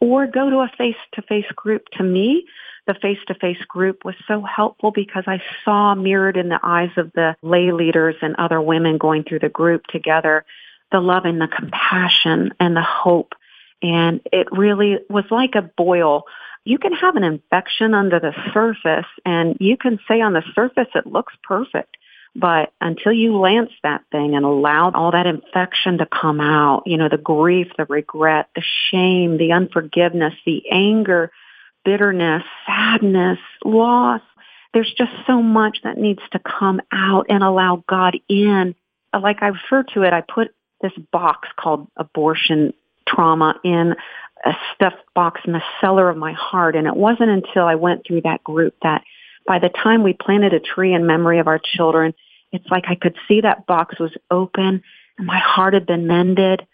or 0.00 0.26
go 0.26 0.50
to 0.50 0.56
a 0.56 0.72
face-to-face 0.76 1.52
group. 1.54 1.86
To 1.98 2.02
me, 2.02 2.46
the 2.86 2.94
face-to-face 2.94 3.64
group 3.68 4.04
was 4.04 4.14
so 4.26 4.42
helpful 4.42 4.90
because 4.90 5.24
I 5.26 5.42
saw 5.64 5.94
mirrored 5.94 6.36
in 6.36 6.48
the 6.48 6.60
eyes 6.62 6.90
of 6.96 7.12
the 7.12 7.36
lay 7.42 7.70
leaders 7.72 8.16
and 8.22 8.34
other 8.36 8.60
women 8.60 8.98
going 8.98 9.24
through 9.24 9.40
the 9.40 9.48
group 9.48 9.86
together 9.86 10.44
the 10.92 10.98
love 10.98 11.24
and 11.24 11.40
the 11.40 11.46
compassion 11.46 12.52
and 12.58 12.74
the 12.74 12.82
hope 12.82 13.34
and 13.82 14.20
it 14.32 14.48
really 14.52 14.98
was 15.08 15.24
like 15.30 15.54
a 15.54 15.62
boil. 15.62 16.24
You 16.64 16.78
can 16.78 16.92
have 16.92 17.16
an 17.16 17.24
infection 17.24 17.94
under 17.94 18.20
the 18.20 18.34
surface 18.52 19.06
and 19.24 19.56
you 19.60 19.76
can 19.76 19.98
say 20.06 20.20
on 20.20 20.34
the 20.34 20.42
surface 20.54 20.88
it 20.94 21.06
looks 21.06 21.32
perfect. 21.42 21.96
But 22.36 22.72
until 22.80 23.12
you 23.12 23.38
lance 23.38 23.72
that 23.82 24.04
thing 24.12 24.36
and 24.36 24.44
allow 24.44 24.92
all 24.92 25.10
that 25.10 25.26
infection 25.26 25.98
to 25.98 26.06
come 26.06 26.40
out, 26.40 26.84
you 26.86 26.96
know, 26.96 27.08
the 27.08 27.18
grief, 27.18 27.68
the 27.76 27.86
regret, 27.86 28.48
the 28.54 28.62
shame, 28.90 29.36
the 29.36 29.52
unforgiveness, 29.52 30.34
the 30.46 30.62
anger, 30.70 31.32
bitterness, 31.84 32.44
sadness, 32.66 33.38
loss, 33.64 34.22
there's 34.72 34.92
just 34.96 35.12
so 35.26 35.42
much 35.42 35.78
that 35.82 35.98
needs 35.98 36.22
to 36.32 36.38
come 36.38 36.80
out 36.92 37.26
and 37.28 37.42
allow 37.42 37.82
God 37.88 38.16
in. 38.28 38.76
Uh, 39.12 39.20
like 39.20 39.42
I 39.42 39.48
refer 39.48 39.82
to 39.94 40.02
it, 40.02 40.12
I 40.12 40.20
put 40.20 40.54
this 40.80 40.92
box 41.10 41.48
called 41.58 41.88
abortion 41.96 42.72
trauma 43.08 43.58
in 43.64 43.96
a 44.44 44.52
stuffed 44.74 45.02
box 45.14 45.40
in 45.44 45.52
the 45.52 45.62
cellar 45.80 46.08
of 46.08 46.16
my 46.16 46.32
heart. 46.32 46.76
And 46.76 46.86
it 46.86 46.96
wasn't 46.96 47.30
until 47.30 47.64
I 47.64 47.74
went 47.74 48.06
through 48.06 48.22
that 48.22 48.44
group 48.44 48.74
that 48.82 49.02
by 49.50 49.58
the 49.58 49.68
time 49.68 50.04
we 50.04 50.12
planted 50.12 50.54
a 50.54 50.60
tree 50.60 50.94
in 50.94 51.08
memory 51.08 51.40
of 51.40 51.48
our 51.48 51.58
children, 51.58 52.14
it's 52.52 52.68
like 52.70 52.84
I 52.86 52.94
could 52.94 53.16
see 53.26 53.40
that 53.40 53.66
box 53.66 53.98
was 53.98 54.12
open 54.30 54.80
and 55.18 55.26
my 55.26 55.40
heart 55.40 55.74
had 55.74 55.86
been 55.86 56.06
mended 56.06 56.64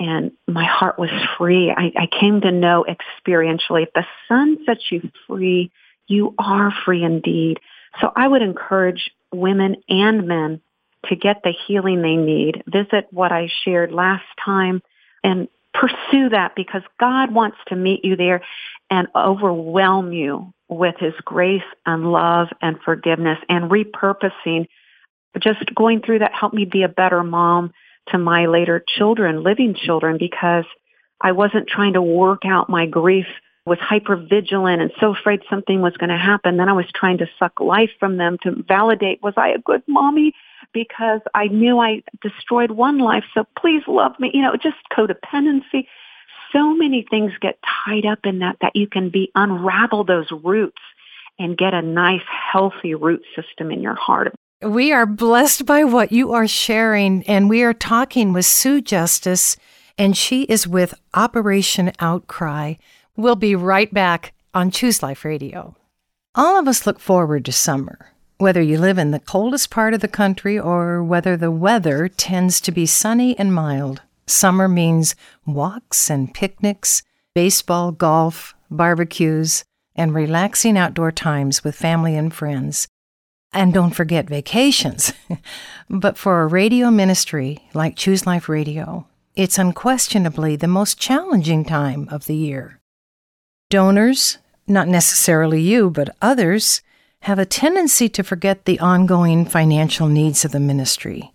and 0.00 0.32
my 0.48 0.64
heart 0.64 0.98
was 0.98 1.10
free. 1.38 1.70
I, 1.70 1.92
I 1.96 2.08
came 2.08 2.40
to 2.40 2.50
know 2.50 2.84
experientially, 2.88 3.84
if 3.84 3.92
the 3.92 4.04
Son 4.26 4.58
sets 4.66 4.80
you 4.90 5.12
free, 5.28 5.70
you 6.08 6.34
are 6.36 6.74
free 6.84 7.04
indeed. 7.04 7.60
So 8.00 8.10
I 8.16 8.26
would 8.26 8.42
encourage 8.42 9.12
women 9.32 9.76
and 9.88 10.26
men 10.26 10.60
to 11.04 11.14
get 11.14 11.42
the 11.44 11.54
healing 11.68 12.02
they 12.02 12.16
need. 12.16 12.64
Visit 12.66 13.06
what 13.12 13.30
I 13.30 13.48
shared 13.64 13.92
last 13.92 14.26
time 14.44 14.82
and 15.22 15.46
pursue 15.72 16.30
that 16.30 16.56
because 16.56 16.82
God 16.98 17.32
wants 17.32 17.58
to 17.68 17.76
meet 17.76 18.04
you 18.04 18.16
there 18.16 18.42
and 18.90 19.06
overwhelm 19.14 20.12
you 20.12 20.52
with 20.68 20.94
his 20.98 21.14
grace 21.24 21.62
and 21.84 22.10
love 22.10 22.48
and 22.62 22.78
forgiveness 22.84 23.38
and 23.48 23.70
repurposing. 23.70 24.66
Just 25.38 25.74
going 25.74 26.00
through 26.00 26.20
that 26.20 26.32
helped 26.32 26.54
me 26.54 26.64
be 26.64 26.82
a 26.82 26.88
better 26.88 27.22
mom 27.22 27.72
to 28.08 28.18
my 28.18 28.46
later 28.46 28.84
children, 28.86 29.42
living 29.42 29.74
children, 29.74 30.16
because 30.18 30.64
I 31.20 31.32
wasn't 31.32 31.68
trying 31.68 31.94
to 31.94 32.02
work 32.02 32.42
out 32.44 32.68
my 32.68 32.86
grief 32.86 33.26
was 33.66 33.78
hyper 33.80 34.14
vigilant 34.16 34.82
and 34.82 34.92
so 35.00 35.14
afraid 35.14 35.40
something 35.48 35.80
was 35.80 35.96
going 35.96 36.10
to 36.10 36.18
happen. 36.18 36.58
Then 36.58 36.68
I 36.68 36.74
was 36.74 36.84
trying 36.94 37.18
to 37.18 37.26
suck 37.38 37.60
life 37.60 37.88
from 37.98 38.18
them 38.18 38.36
to 38.42 38.62
validate, 38.68 39.22
was 39.22 39.32
I 39.38 39.50
a 39.50 39.58
good 39.58 39.82
mommy? 39.88 40.34
because 40.74 41.20
I 41.34 41.46
knew 41.46 41.78
I 41.78 42.02
destroyed 42.20 42.72
one 42.72 42.98
life. 42.98 43.24
So 43.32 43.46
please 43.58 43.82
love 43.86 44.12
me. 44.18 44.30
You 44.34 44.42
know, 44.42 44.56
just 44.56 44.76
codependency. 44.92 45.86
So 46.54 46.74
many 46.74 47.04
things 47.10 47.32
get 47.40 47.58
tied 47.84 48.06
up 48.06 48.20
in 48.24 48.38
that 48.38 48.56
that 48.60 48.76
you 48.76 48.86
can 48.86 49.10
be 49.10 49.30
unravel 49.34 50.04
those 50.04 50.30
roots 50.30 50.80
and 51.38 51.58
get 51.58 51.74
a 51.74 51.82
nice 51.82 52.22
healthy 52.52 52.94
root 52.94 53.22
system 53.34 53.70
in 53.70 53.80
your 53.80 53.96
heart. 53.96 54.32
We 54.62 54.92
are 54.92 55.04
blessed 55.04 55.66
by 55.66 55.84
what 55.84 56.12
you 56.12 56.32
are 56.32 56.46
sharing 56.46 57.24
and 57.24 57.50
we 57.50 57.62
are 57.64 57.74
talking 57.74 58.32
with 58.32 58.46
Sue 58.46 58.80
Justice 58.80 59.56
and 59.98 60.16
she 60.16 60.42
is 60.44 60.66
with 60.66 60.94
Operation 61.12 61.92
Outcry. 61.98 62.74
We'll 63.16 63.36
be 63.36 63.56
right 63.56 63.92
back 63.92 64.32
on 64.54 64.70
Choose 64.70 65.02
Life 65.02 65.24
Radio. 65.24 65.76
All 66.36 66.58
of 66.58 66.68
us 66.68 66.86
look 66.86 67.00
forward 67.00 67.44
to 67.44 67.52
summer. 67.52 68.12
Whether 68.38 68.62
you 68.62 68.78
live 68.78 68.98
in 68.98 69.10
the 69.10 69.20
coldest 69.20 69.70
part 69.70 69.94
of 69.94 70.00
the 70.00 70.08
country 70.08 70.58
or 70.58 71.02
whether 71.02 71.36
the 71.36 71.50
weather 71.50 72.08
tends 72.08 72.60
to 72.62 72.72
be 72.72 72.86
sunny 72.86 73.38
and 73.38 73.54
mild, 73.54 74.02
summer 74.26 74.68
means 74.68 75.14
walks 75.46 76.10
and 76.10 76.32
picnics, 76.32 77.02
baseball, 77.34 77.92
golf, 77.92 78.54
barbecues, 78.70 79.64
and 79.96 80.14
relaxing 80.14 80.76
outdoor 80.76 81.12
times 81.12 81.62
with 81.62 81.74
family 81.74 82.16
and 82.16 82.32
friends. 82.34 82.88
And 83.52 83.72
don't 83.72 83.94
forget 83.94 84.28
vacations. 84.28 85.12
but 85.88 86.18
for 86.18 86.42
a 86.42 86.46
radio 86.46 86.90
ministry 86.90 87.68
like 87.72 87.96
Choose 87.96 88.26
Life 88.26 88.48
Radio, 88.48 89.06
it's 89.36 89.58
unquestionably 89.58 90.56
the 90.56 90.68
most 90.68 90.98
challenging 90.98 91.64
time 91.64 92.08
of 92.10 92.26
the 92.26 92.36
year. 92.36 92.80
Donors, 93.70 94.38
not 94.66 94.88
necessarily 94.88 95.60
you, 95.60 95.90
but 95.90 96.16
others, 96.20 96.82
have 97.22 97.38
a 97.38 97.46
tendency 97.46 98.08
to 98.08 98.22
forget 98.22 98.64
the 98.64 98.78
ongoing 98.80 99.44
financial 99.44 100.08
needs 100.08 100.44
of 100.44 100.52
the 100.52 100.60
ministry. 100.60 101.32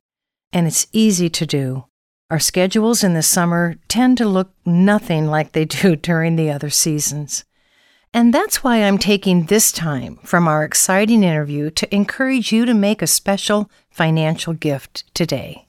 And 0.54 0.68
it's 0.68 0.88
easy 0.92 1.30
to 1.30 1.46
do. 1.46 1.86
Our 2.30 2.40
schedules 2.40 3.04
in 3.04 3.16
the 3.16 3.24
summer 3.24 3.76
tend 3.88 4.20
to 4.20 4.28
look 4.28 4.52
nothing 4.64 5.28
like 5.28 5.52
they 5.52 5.66
do 5.66 5.96
during 6.10 6.36
the 6.36 6.52
other 6.52 6.70
seasons. 6.70 7.44
And 8.14 8.34
that's 8.34 8.64
why 8.64 8.84
I'm 8.84 8.98
taking 8.98 9.46
this 9.46 9.72
time 9.72 10.18
from 10.24 10.48
our 10.48 10.64
exciting 10.64 11.24
interview 11.24 11.70
to 11.72 11.94
encourage 11.94 12.52
you 12.52 12.66
to 12.66 12.74
make 12.74 13.02
a 13.02 13.08
special 13.08 13.70
financial 13.92 14.54
gift 14.54 15.14
today. 15.14 15.68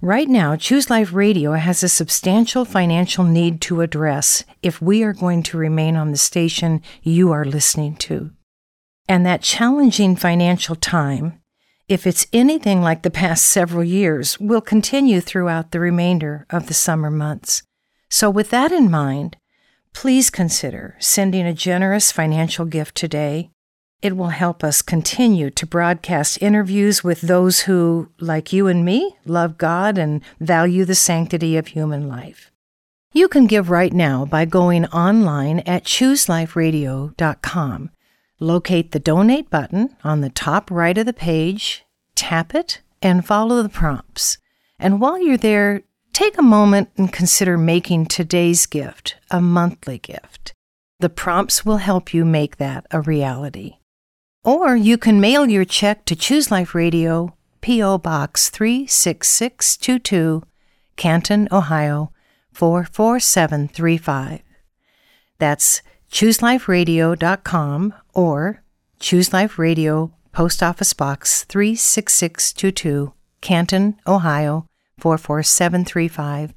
Right 0.00 0.28
now, 0.28 0.54
Choose 0.54 0.90
Life 0.90 1.12
Radio 1.12 1.54
has 1.54 1.82
a 1.82 1.88
substantial 1.88 2.64
financial 2.64 3.24
need 3.24 3.60
to 3.62 3.80
address 3.80 4.44
if 4.62 4.80
we 4.80 5.02
are 5.02 5.12
going 5.12 5.42
to 5.44 5.58
remain 5.58 5.96
on 5.96 6.12
the 6.12 6.16
station 6.16 6.82
you 7.02 7.32
are 7.32 7.44
listening 7.44 7.96
to. 7.96 8.30
And 9.08 9.26
that 9.26 9.42
challenging 9.42 10.14
financial 10.14 10.76
time, 10.76 11.37
if 11.88 12.06
it's 12.06 12.26
anything 12.32 12.82
like 12.82 13.02
the 13.02 13.10
past 13.10 13.46
several 13.46 13.82
years, 13.82 14.38
will 14.38 14.60
continue 14.60 15.20
throughout 15.20 15.70
the 15.70 15.80
remainder 15.80 16.46
of 16.50 16.66
the 16.66 16.74
summer 16.74 17.10
months. 17.10 17.62
So, 18.10 18.28
with 18.28 18.50
that 18.50 18.72
in 18.72 18.90
mind, 18.90 19.38
please 19.94 20.28
consider 20.28 20.96
sending 20.98 21.46
a 21.46 21.54
generous 21.54 22.12
financial 22.12 22.66
gift 22.66 22.94
today. 22.94 23.50
It 24.00 24.16
will 24.16 24.28
help 24.28 24.62
us 24.62 24.82
continue 24.82 25.50
to 25.50 25.66
broadcast 25.66 26.40
interviews 26.40 27.02
with 27.02 27.22
those 27.22 27.62
who, 27.62 28.10
like 28.20 28.52
you 28.52 28.68
and 28.68 28.84
me, 28.84 29.16
love 29.24 29.58
God 29.58 29.98
and 29.98 30.22
value 30.38 30.84
the 30.84 30.94
sanctity 30.94 31.56
of 31.56 31.66
human 31.68 32.06
life. 32.06 32.52
You 33.12 33.28
can 33.28 33.46
give 33.46 33.70
right 33.70 33.92
now 33.92 34.26
by 34.26 34.44
going 34.44 34.84
online 34.86 35.60
at 35.60 35.84
chooseliferadio.com 35.84 37.90
Locate 38.40 38.92
the 38.92 39.00
donate 39.00 39.50
button 39.50 39.96
on 40.04 40.20
the 40.20 40.30
top 40.30 40.70
right 40.70 40.96
of 40.96 41.06
the 41.06 41.12
page, 41.12 41.84
tap 42.14 42.54
it, 42.54 42.82
and 43.02 43.26
follow 43.26 43.62
the 43.62 43.68
prompts. 43.68 44.38
And 44.78 45.00
while 45.00 45.20
you're 45.20 45.36
there, 45.36 45.82
take 46.12 46.38
a 46.38 46.42
moment 46.42 46.90
and 46.96 47.12
consider 47.12 47.58
making 47.58 48.06
today's 48.06 48.66
gift 48.66 49.16
a 49.30 49.40
monthly 49.40 49.98
gift. 49.98 50.52
The 51.00 51.08
prompts 51.08 51.64
will 51.64 51.78
help 51.78 52.14
you 52.14 52.24
make 52.24 52.56
that 52.56 52.86
a 52.90 53.00
reality. 53.00 53.78
Or 54.44 54.76
you 54.76 54.98
can 54.98 55.20
mail 55.20 55.48
your 55.48 55.64
check 55.64 56.04
to 56.04 56.16
Choose 56.16 56.50
Life 56.50 56.74
Radio, 56.74 57.34
P.O. 57.60 57.98
Box 57.98 58.50
36622, 58.50 60.44
Canton, 60.96 61.48
Ohio 61.50 62.12
44735. 62.52 64.42
That's 65.38 65.82
chooseliferadio.com 66.10 67.94
or 68.18 68.64
Choose 68.98 69.32
Life 69.32 69.60
Radio, 69.60 70.12
Post 70.32 70.60
Office 70.60 70.92
Box 70.92 71.44
36622, 71.44 73.12
Canton, 73.40 73.94
Ohio 74.08 74.66
44735. 74.98 76.52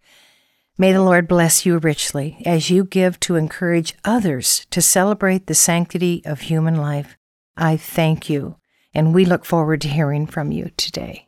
May 0.80 0.92
the 0.92 1.04
Lord 1.04 1.28
bless 1.28 1.64
you 1.64 1.78
richly 1.78 2.42
as 2.48 2.72
you 2.72 2.84
give 2.84 3.20
to 3.20 3.36
encourage 3.36 3.94
others 4.04 4.66
to 4.72 4.82
celebrate 4.82 5.46
the 5.46 5.54
sanctity 5.54 6.24
of 6.26 6.42
human 6.42 6.78
life. 6.78 7.16
I 7.56 7.78
thank 7.78 8.28
you, 8.28 8.56
and 8.92 9.14
we 9.14 9.24
look 9.24 9.46
forward 9.46 9.82
to 9.82 9.88
hearing 9.88 10.26
from 10.26 10.52
you 10.52 10.72
today. 10.78 11.28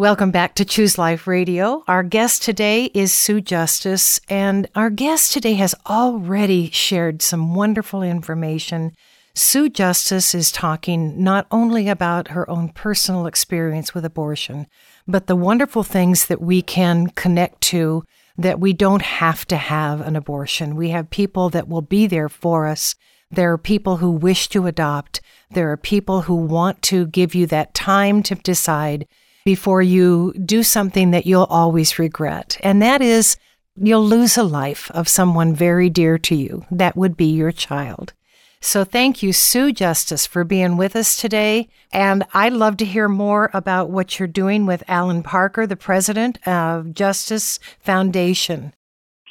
Welcome 0.00 0.30
back 0.30 0.54
to 0.54 0.64
Choose 0.64 0.96
Life 0.96 1.26
Radio. 1.26 1.84
Our 1.86 2.02
guest 2.02 2.42
today 2.42 2.86
is 2.94 3.12
Sue 3.12 3.42
Justice, 3.42 4.18
and 4.30 4.66
our 4.74 4.88
guest 4.88 5.34
today 5.34 5.52
has 5.54 5.74
already 5.90 6.70
shared 6.70 7.20
some 7.20 7.54
wonderful 7.54 8.02
information. 8.02 8.92
Sue 9.34 9.68
Justice 9.68 10.34
is 10.34 10.50
talking 10.50 11.22
not 11.22 11.46
only 11.50 11.88
about 11.88 12.28
her 12.28 12.48
own 12.50 12.68
personal 12.70 13.26
experience 13.26 13.94
with 13.94 14.04
abortion, 14.04 14.66
but 15.06 15.26
the 15.26 15.36
wonderful 15.36 15.82
things 15.82 16.26
that 16.26 16.40
we 16.40 16.62
can 16.62 17.08
connect 17.08 17.60
to 17.60 18.02
that 18.36 18.58
we 18.58 18.72
don't 18.72 19.02
have 19.02 19.46
to 19.46 19.56
have 19.56 20.00
an 20.00 20.16
abortion. 20.16 20.74
We 20.74 20.90
have 20.90 21.10
people 21.10 21.50
that 21.50 21.68
will 21.68 21.82
be 21.82 22.06
there 22.06 22.28
for 22.28 22.66
us. 22.66 22.94
There 23.30 23.52
are 23.52 23.58
people 23.58 23.98
who 23.98 24.10
wish 24.10 24.48
to 24.48 24.66
adopt. 24.66 25.20
There 25.50 25.70
are 25.70 25.76
people 25.76 26.22
who 26.22 26.34
want 26.34 26.82
to 26.82 27.06
give 27.06 27.34
you 27.34 27.46
that 27.46 27.74
time 27.74 28.22
to 28.24 28.34
decide 28.34 29.06
before 29.44 29.82
you 29.82 30.32
do 30.44 30.62
something 30.62 31.12
that 31.12 31.26
you'll 31.26 31.44
always 31.44 31.98
regret. 31.98 32.56
And 32.62 32.82
that 32.82 33.00
is 33.00 33.36
you'll 33.76 34.04
lose 34.04 34.36
a 34.36 34.42
life 34.42 34.90
of 34.90 35.08
someone 35.08 35.54
very 35.54 35.88
dear 35.88 36.18
to 36.18 36.34
you. 36.34 36.64
That 36.70 36.96
would 36.96 37.16
be 37.16 37.26
your 37.26 37.52
child. 37.52 38.12
So 38.62 38.84
thank 38.84 39.22
you, 39.22 39.32
Sue 39.32 39.72
Justice, 39.72 40.26
for 40.26 40.44
being 40.44 40.76
with 40.76 40.94
us 40.94 41.16
today. 41.16 41.70
And 41.92 42.26
I'd 42.34 42.52
love 42.52 42.76
to 42.78 42.84
hear 42.84 43.08
more 43.08 43.50
about 43.54 43.88
what 43.88 44.18
you're 44.18 44.28
doing 44.28 44.66
with 44.66 44.84
Alan 44.86 45.22
Parker, 45.22 45.66
the 45.66 45.76
president 45.76 46.46
of 46.46 46.92
Justice 46.92 47.58
Foundation. 47.78 48.74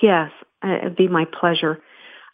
Yes, 0.01 0.31
uh, 0.63 0.77
it'd 0.81 0.95
be 0.95 1.07
my 1.07 1.25
pleasure. 1.39 1.79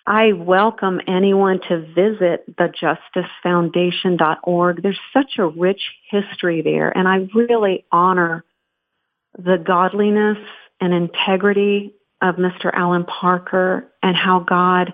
I 0.08 0.32
welcome 0.34 1.02
anyone 1.08 1.60
to 1.68 1.80
visit 1.94 2.46
thejusticefoundation.org. 2.56 4.82
There's 4.82 5.00
such 5.12 5.38
a 5.40 5.48
rich 5.48 5.82
history 6.10 6.62
there, 6.62 6.96
and 6.96 7.10
I 7.10 7.28
really 7.34 7.84
honor 7.92 8.46
the 9.38 9.58
godliness 9.58 10.38
and 10.80 10.94
integrity 10.94 11.94
of 12.22 12.36
Mr. 12.36 12.72
Alan 12.74 13.04
Parker 13.04 13.92
and 14.02 14.16
how 14.16 14.40
God 14.40 14.94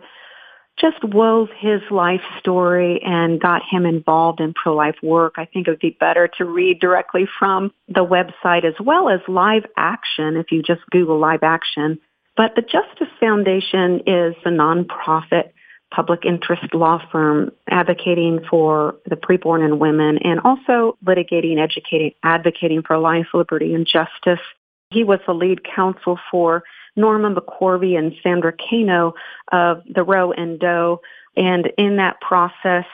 just 0.79 1.03
wove 1.03 1.49
his 1.59 1.81
life 1.91 2.21
story 2.39 3.01
and 3.03 3.39
got 3.39 3.61
him 3.69 3.85
involved 3.85 4.39
in 4.39 4.53
pro-life 4.53 4.95
work. 5.03 5.35
I 5.37 5.45
think 5.45 5.67
it 5.67 5.71
would 5.71 5.79
be 5.79 5.97
better 5.99 6.29
to 6.37 6.45
read 6.45 6.79
directly 6.79 7.27
from 7.37 7.71
the 7.87 8.05
website 8.05 8.65
as 8.65 8.73
well 8.79 9.09
as 9.09 9.19
live 9.27 9.63
action 9.77 10.37
if 10.37 10.51
you 10.51 10.63
just 10.63 10.81
Google 10.91 11.19
live 11.19 11.43
action 11.43 11.99
but 12.37 12.55
the 12.55 12.61
Justice 12.61 13.13
Foundation 13.19 14.01
is 14.07 14.35
a 14.45 14.49
nonprofit 14.49 15.51
public 15.93 16.25
interest 16.25 16.73
law 16.73 16.99
firm 17.11 17.51
advocating 17.69 18.39
for 18.49 18.95
the 19.05 19.17
preborn 19.17 19.63
and 19.63 19.79
women 19.79 20.17
and 20.19 20.39
also 20.39 20.97
litigating, 21.05 21.59
educating, 21.61 22.13
advocating 22.23 22.81
for 22.81 22.97
life, 22.97 23.27
liberty, 23.33 23.73
and 23.73 23.85
justice. 23.85 24.43
He 24.91 25.03
was 25.03 25.19
the 25.25 25.33
lead 25.33 25.61
counsel 25.63 26.19
for 26.29 26.63
Norma 26.95 27.33
McCorvey 27.33 27.97
and 27.97 28.13
Sandra 28.21 28.53
Cano 28.53 29.13
of 29.51 29.81
the 29.87 30.03
Roe 30.03 30.31
and 30.31 30.59
Doe. 30.59 31.01
And 31.37 31.71
in 31.77 31.97
that 31.97 32.19
process, 32.19 32.85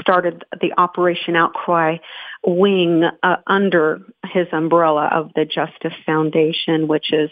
started 0.00 0.44
the 0.60 0.72
Operation 0.76 1.36
Outcry 1.36 1.98
wing 2.44 3.04
uh, 3.22 3.36
under 3.46 4.00
his 4.24 4.48
umbrella 4.52 5.08
of 5.12 5.30
the 5.34 5.44
Justice 5.44 5.96
Foundation, 6.04 6.88
which 6.88 7.12
is 7.12 7.30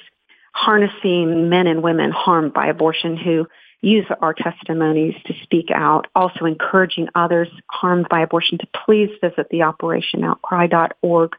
harnessing 0.53 1.49
men 1.49 1.67
and 1.67 1.83
women 1.83 2.13
harmed 2.13 2.53
by 2.53 2.69
abortion 2.69 3.17
who 3.17 3.47
use 3.81 4.07
our 4.21 4.33
testimonies 4.33 5.15
to 5.27 5.35
speak 5.43 5.71
out, 5.75 6.07
also 6.15 6.47
encouraging 6.47 7.09
others 7.15 7.49
harmed 7.71 8.09
by 8.09 8.21
abortion 8.21 8.57
to 8.59 8.67
please 8.85 9.11
visit 9.21 9.49
the 9.51 9.59
operationoutcry.org 9.59 11.33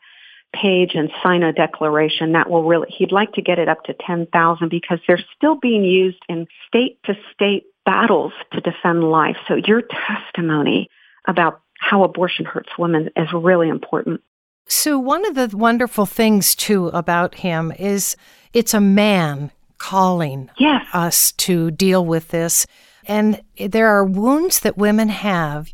page 0.62 0.92
and 0.96 1.10
sign 1.22 1.44
a 1.44 1.54
declaration 1.54 2.32
that 2.34 2.50
will 2.50 2.64
really 2.64 2.88
he'd 2.98 3.12
like 3.12 3.34
to 3.34 3.42
get 3.42 3.60
it 3.60 3.68
up 3.68 3.84
to 3.84 3.94
10,000 4.06 4.70
because 4.70 5.00
they're 5.08 5.24
still 5.36 5.56
being 5.56 5.84
used 5.84 6.20
in 6.30 6.48
state 6.68 7.00
to 7.06 7.14
state 7.34 7.66
battles 7.86 8.34
to 8.52 8.62
defend 8.62 9.04
life. 9.04 9.38
So 9.48 9.56
your 9.56 9.82
testimony 9.82 10.90
about 11.28 11.62
how 11.80 12.04
abortion 12.04 12.46
hurts 12.46 12.70
women 12.78 13.10
is 13.16 13.28
really 13.34 13.70
important. 13.70 14.22
So 14.68 14.98
one 14.98 15.26
of 15.26 15.36
the 15.36 15.56
wonderful 15.56 16.06
things 16.06 16.56
too 16.56 16.88
about 16.88 17.36
him 17.36 17.72
is 17.78 18.16
it's 18.54 18.74
a 18.74 18.82
man 18.82 19.52
calling 19.78 20.50
yes. 20.58 20.86
us 20.94 21.32
to 21.34 21.70
deal 21.72 22.04
with 22.06 22.30
this. 22.30 22.66
And 23.08 23.42
there 23.58 23.90
are 23.90 24.04
wounds 24.04 24.62
that 24.62 24.78
women 24.78 25.10
have 25.10 25.74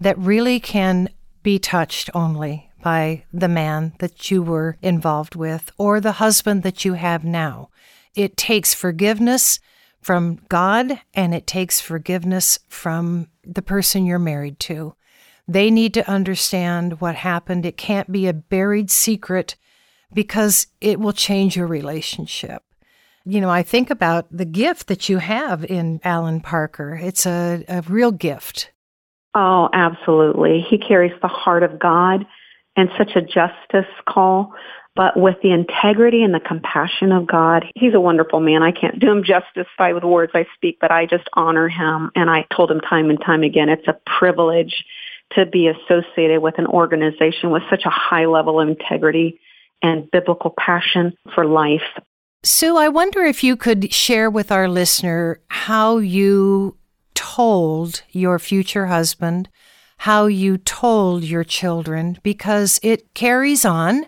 that 0.00 0.18
really 0.18 0.58
can 0.58 1.08
be 1.42 1.58
touched 1.58 2.10
only 2.14 2.70
by 2.82 3.24
the 3.32 3.48
man 3.48 3.94
that 3.98 4.30
you 4.30 4.42
were 4.42 4.76
involved 4.82 5.34
with 5.34 5.70
or 5.78 6.00
the 6.00 6.12
husband 6.12 6.62
that 6.64 6.84
you 6.84 6.94
have 6.94 7.24
now. 7.24 7.70
It 8.14 8.36
takes 8.36 8.74
forgiveness 8.74 9.60
from 10.00 10.40
God 10.48 11.00
and 11.14 11.34
it 11.34 11.46
takes 11.46 11.80
forgiveness 11.80 12.58
from 12.68 13.28
the 13.44 13.62
person 13.62 14.04
you're 14.04 14.18
married 14.18 14.58
to. 14.60 14.94
They 15.48 15.70
need 15.70 15.94
to 15.94 16.08
understand 16.10 17.00
what 17.00 17.14
happened. 17.14 17.64
It 17.64 17.76
can't 17.76 18.10
be 18.12 18.26
a 18.26 18.32
buried 18.32 18.90
secret 18.90 19.56
because 20.12 20.66
it 20.80 21.00
will 21.00 21.12
change 21.12 21.56
your 21.56 21.66
relationship. 21.66 22.62
You 23.24 23.40
know, 23.40 23.50
I 23.50 23.62
think 23.62 23.90
about 23.90 24.26
the 24.30 24.44
gift 24.44 24.88
that 24.88 25.08
you 25.08 25.18
have 25.18 25.64
in 25.64 26.00
Alan 26.04 26.40
Parker. 26.40 26.98
It's 27.00 27.24
a, 27.24 27.64
a 27.68 27.82
real 27.82 28.10
gift. 28.10 28.72
Oh, 29.34 29.68
absolutely. 29.72 30.64
He 30.68 30.76
carries 30.76 31.18
the 31.22 31.28
heart 31.28 31.62
of 31.62 31.78
God 31.78 32.26
and 32.76 32.88
such 32.96 33.16
a 33.16 33.20
justice 33.20 33.90
call, 34.08 34.52
but 34.94 35.16
with 35.16 35.36
the 35.42 35.52
integrity 35.52 36.22
and 36.22 36.34
the 36.34 36.40
compassion 36.40 37.12
of 37.12 37.26
God. 37.26 37.64
He's 37.74 37.94
a 37.94 38.00
wonderful 38.00 38.40
man. 38.40 38.62
I 38.62 38.72
can't 38.72 38.98
do 38.98 39.10
him 39.10 39.24
justice 39.24 39.70
by 39.78 39.92
the 39.92 40.06
words 40.06 40.32
I 40.34 40.46
speak, 40.54 40.78
but 40.80 40.90
I 40.90 41.06
just 41.06 41.28
honor 41.34 41.68
him. 41.68 42.10
And 42.14 42.28
I 42.30 42.46
told 42.54 42.70
him 42.70 42.80
time 42.80 43.10
and 43.10 43.20
time 43.20 43.42
again, 43.42 43.68
it's 43.68 43.88
a 43.88 43.98
privilege 44.18 44.84
to 45.32 45.46
be 45.46 45.68
associated 45.68 46.42
with 46.42 46.58
an 46.58 46.66
organization 46.66 47.50
with 47.50 47.62
such 47.70 47.84
a 47.86 47.90
high 47.90 48.26
level 48.26 48.60
of 48.60 48.68
integrity 48.68 49.40
and 49.82 50.10
biblical 50.10 50.54
passion 50.58 51.14
for 51.34 51.46
life. 51.46 51.80
Sue, 52.44 52.76
I 52.76 52.88
wonder 52.88 53.22
if 53.24 53.44
you 53.44 53.56
could 53.56 53.92
share 53.92 54.28
with 54.28 54.50
our 54.50 54.68
listener 54.68 55.40
how 55.48 55.98
you 55.98 56.76
told 57.14 58.02
your 58.10 58.38
future 58.38 58.86
husband, 58.86 59.48
how 60.02 60.26
you 60.26 60.58
told 60.58 61.22
your 61.22 61.44
children, 61.44 62.18
because 62.24 62.80
it 62.82 63.14
carries 63.14 63.64
on 63.64 64.04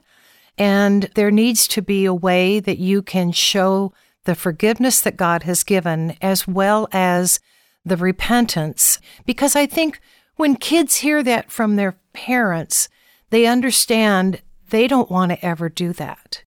and 0.58 1.08
there 1.14 1.30
needs 1.30 1.68
to 1.68 1.80
be 1.80 2.04
a 2.04 2.12
way 2.12 2.58
that 2.58 2.78
you 2.78 3.00
can 3.00 3.30
show 3.30 3.92
the 4.24 4.34
forgiveness 4.34 5.00
that 5.00 5.16
God 5.16 5.44
has 5.44 5.62
given 5.62 6.16
as 6.20 6.48
well 6.48 6.88
as 6.90 7.38
the 7.84 7.96
repentance. 7.96 8.98
Because 9.24 9.54
I 9.54 9.66
think 9.66 10.00
when 10.34 10.56
kids 10.56 10.96
hear 10.96 11.22
that 11.22 11.52
from 11.52 11.76
their 11.76 11.96
parents, 12.12 12.88
they 13.30 13.46
understand 13.46 14.42
they 14.70 14.88
don't 14.88 15.12
want 15.12 15.30
to 15.30 15.44
ever 15.46 15.68
do 15.68 15.92
that. 15.92 16.42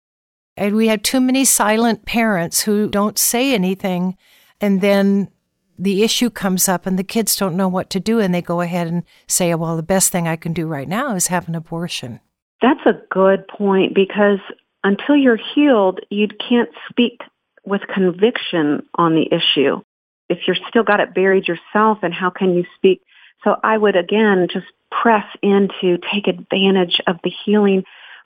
And 0.58 0.76
we 0.76 0.90
have 0.90 1.04
too 1.04 1.22
many 1.22 1.46
silent 1.46 2.04
parents 2.04 2.64
who 2.64 2.90
don't 2.90 3.18
say 3.18 3.54
anything. 3.54 4.18
And 4.60 4.82
then 4.82 5.30
the 5.78 6.04
issue 6.04 6.30
comes 6.30 6.68
up 6.68 6.86
and 6.86 6.98
the 6.98 7.04
kids 7.04 7.36
don't 7.36 7.58
know 7.58 7.68
what 7.68 7.90
to 7.92 8.00
do. 8.00 8.20
And 8.20 8.34
they 8.34 8.42
go 8.42 8.62
ahead 8.62 8.88
and 8.88 9.04
say, 9.28 9.54
well, 9.56 9.76
the 9.76 9.84
best 9.84 10.12
thing 10.12 10.28
I 10.28 10.36
can 10.36 10.54
do 10.54 10.68
right 10.68 10.88
now 10.88 11.16
is 11.16 11.28
have 11.28 11.48
an 11.48 11.56
abortion. 11.56 12.20
That's 12.62 12.86
a 12.86 13.02
good 13.12 13.48
point 13.48 13.94
because 13.94 14.40
until 14.84 15.16
you're 15.16 15.40
healed, 15.56 16.00
you 16.10 16.28
can't 16.28 16.70
speak 16.90 17.22
with 17.66 17.82
conviction 17.94 18.88
on 18.96 19.13
the 19.13 19.28
issue. 19.32 19.82
If 20.30 20.40
you're 20.48 20.58
still 20.68 20.84
got 20.84 21.00
it 21.00 21.13
buried 21.13 21.48
yourself, 21.48 22.00
and 22.02 22.13
how 22.13 22.30
can 22.30 22.54
you 22.54 22.66
speak? 22.76 23.02
So 23.44 23.56
I 23.63 23.78
would 23.78 23.96
again 23.96 24.48
just 24.52 24.66
press 24.90 25.26
into 25.44 25.98
take 26.12 26.28
advantage 26.28 27.00
of 27.08 27.18
the 27.24 27.32
healing 27.46 27.84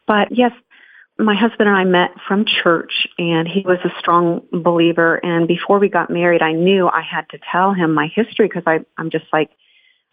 but 0.07 0.27
yes, 0.31 0.51
my 1.21 1.35
husband 1.35 1.69
and 1.69 1.77
I 1.77 1.83
met 1.83 2.11
from 2.27 2.45
church 2.45 3.07
and 3.17 3.47
he 3.47 3.61
was 3.61 3.77
a 3.83 3.91
strong 3.99 4.41
believer. 4.51 5.15
And 5.23 5.47
before 5.47 5.79
we 5.79 5.89
got 5.89 6.09
married, 6.09 6.41
I 6.41 6.53
knew 6.53 6.87
I 6.87 7.01
had 7.01 7.29
to 7.29 7.39
tell 7.51 7.73
him 7.73 7.93
my 7.93 8.07
history 8.07 8.47
because 8.47 8.63
I'm 8.97 9.09
just 9.09 9.25
like, 9.31 9.49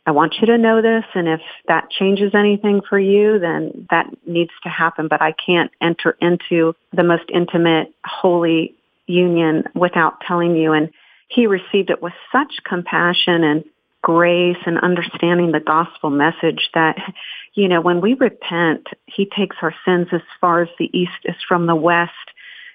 I 0.06 0.10
want 0.12 0.36
you 0.40 0.46
to 0.46 0.58
know 0.58 0.80
this. 0.80 1.04
And 1.14 1.28
if 1.28 1.40
that 1.66 1.90
changes 1.90 2.34
anything 2.34 2.80
for 2.88 2.98
you, 2.98 3.38
then 3.38 3.86
that 3.90 4.06
needs 4.26 4.52
to 4.62 4.68
happen. 4.68 5.08
But 5.08 5.20
I 5.20 5.32
can't 5.32 5.70
enter 5.82 6.16
into 6.20 6.74
the 6.92 7.02
most 7.02 7.24
intimate, 7.32 7.92
holy 8.04 8.74
union 9.06 9.64
without 9.74 10.20
telling 10.26 10.56
you. 10.56 10.72
And 10.72 10.90
he 11.28 11.46
received 11.46 11.90
it 11.90 12.00
with 12.00 12.14
such 12.32 12.64
compassion 12.64 13.44
and 13.44 13.64
grace 14.02 14.58
and 14.66 14.78
understanding 14.78 15.52
the 15.52 15.60
gospel 15.60 16.10
message 16.10 16.70
that, 16.74 16.96
you 17.54 17.68
know, 17.68 17.80
when 17.80 18.00
we 18.00 18.14
repent, 18.14 18.86
he 19.06 19.26
takes 19.26 19.56
our 19.62 19.74
sins 19.84 20.08
as 20.12 20.20
far 20.40 20.62
as 20.62 20.68
the 20.78 20.90
east 20.96 21.18
is 21.24 21.36
from 21.46 21.66
the 21.66 21.74
west 21.74 22.12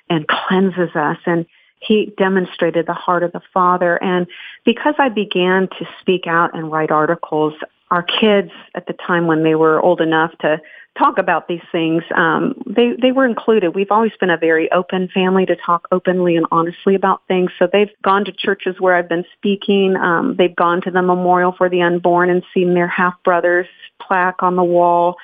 and 0.09 0.27
cleanses 0.27 0.95
us. 0.95 1.17
And 1.25 1.45
he 1.79 2.13
demonstrated 2.17 2.85
the 2.85 2.93
heart 2.93 3.23
of 3.23 3.31
the 3.31 3.41
Father. 3.53 4.01
And 4.01 4.27
because 4.65 4.95
I 4.97 5.09
began 5.09 5.67
to 5.79 5.85
speak 5.99 6.27
out 6.27 6.55
and 6.55 6.71
write 6.71 6.91
articles, 6.91 7.53
our 7.91 8.03
kids 8.03 8.51
at 8.75 8.87
the 8.87 8.93
time 8.93 9.27
when 9.27 9.43
they 9.43 9.55
were 9.55 9.81
old 9.81 10.01
enough 10.01 10.31
to 10.39 10.61
talk 10.97 11.17
about 11.17 11.47
these 11.47 11.61
things, 11.71 12.03
um, 12.15 12.61
they 12.67 12.93
they 13.01 13.11
were 13.11 13.25
included. 13.25 13.75
We've 13.75 13.91
always 13.91 14.11
been 14.19 14.29
a 14.29 14.37
very 14.37 14.71
open 14.71 15.09
family 15.13 15.45
to 15.45 15.55
talk 15.55 15.87
openly 15.91 16.35
and 16.35 16.45
honestly 16.51 16.95
about 16.95 17.21
things. 17.27 17.51
So 17.57 17.67
they've 17.71 17.89
gone 18.03 18.25
to 18.25 18.31
churches 18.31 18.75
where 18.79 18.95
I've 18.95 19.09
been 19.09 19.25
speaking. 19.37 19.95
Um, 19.95 20.35
they've 20.37 20.55
gone 20.55 20.81
to 20.83 20.91
the 20.91 21.01
Memorial 21.01 21.53
for 21.57 21.69
the 21.69 21.81
Unborn 21.81 22.29
and 22.29 22.43
seen 22.53 22.73
their 22.73 22.87
half 22.87 23.15
brothers 23.23 23.67
plaque 24.01 24.43
on 24.43 24.55
the 24.55 24.63
wall. 24.63 25.17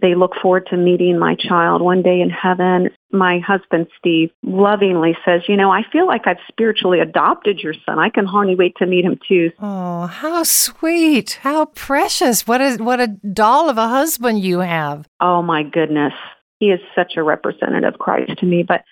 They 0.00 0.14
look 0.14 0.32
forward 0.40 0.66
to 0.70 0.76
meeting 0.76 1.18
my 1.18 1.34
child 1.34 1.82
one 1.82 2.02
day 2.02 2.20
in 2.20 2.30
heaven. 2.30 2.90
My 3.12 3.38
husband, 3.38 3.88
Steve, 3.98 4.30
lovingly 4.42 5.16
says, 5.24 5.42
you 5.48 5.56
know, 5.56 5.70
I 5.70 5.82
feel 5.92 6.06
like 6.06 6.26
I've 6.26 6.38
spiritually 6.48 7.00
adopted 7.00 7.60
your 7.60 7.74
son. 7.86 7.98
I 7.98 8.08
can 8.08 8.24
hardly 8.24 8.54
wait 8.54 8.74
to 8.78 8.86
meet 8.86 9.04
him 9.04 9.18
too. 9.28 9.50
Oh, 9.60 10.06
how 10.06 10.42
sweet. 10.42 11.38
How 11.42 11.66
precious. 11.66 12.46
What 12.46 12.60
a, 12.60 12.76
what 12.76 13.00
a 13.00 13.08
doll 13.08 13.68
of 13.68 13.78
a 13.78 13.88
husband 13.88 14.40
you 14.40 14.60
have. 14.60 15.06
Oh 15.20 15.42
my 15.42 15.62
goodness. 15.62 16.14
He 16.58 16.66
is 16.66 16.80
such 16.94 17.14
a 17.16 17.22
representative 17.22 17.94
of 17.94 17.98
Christ 17.98 18.38
to 18.38 18.46
me. 18.46 18.62
But 18.62 18.84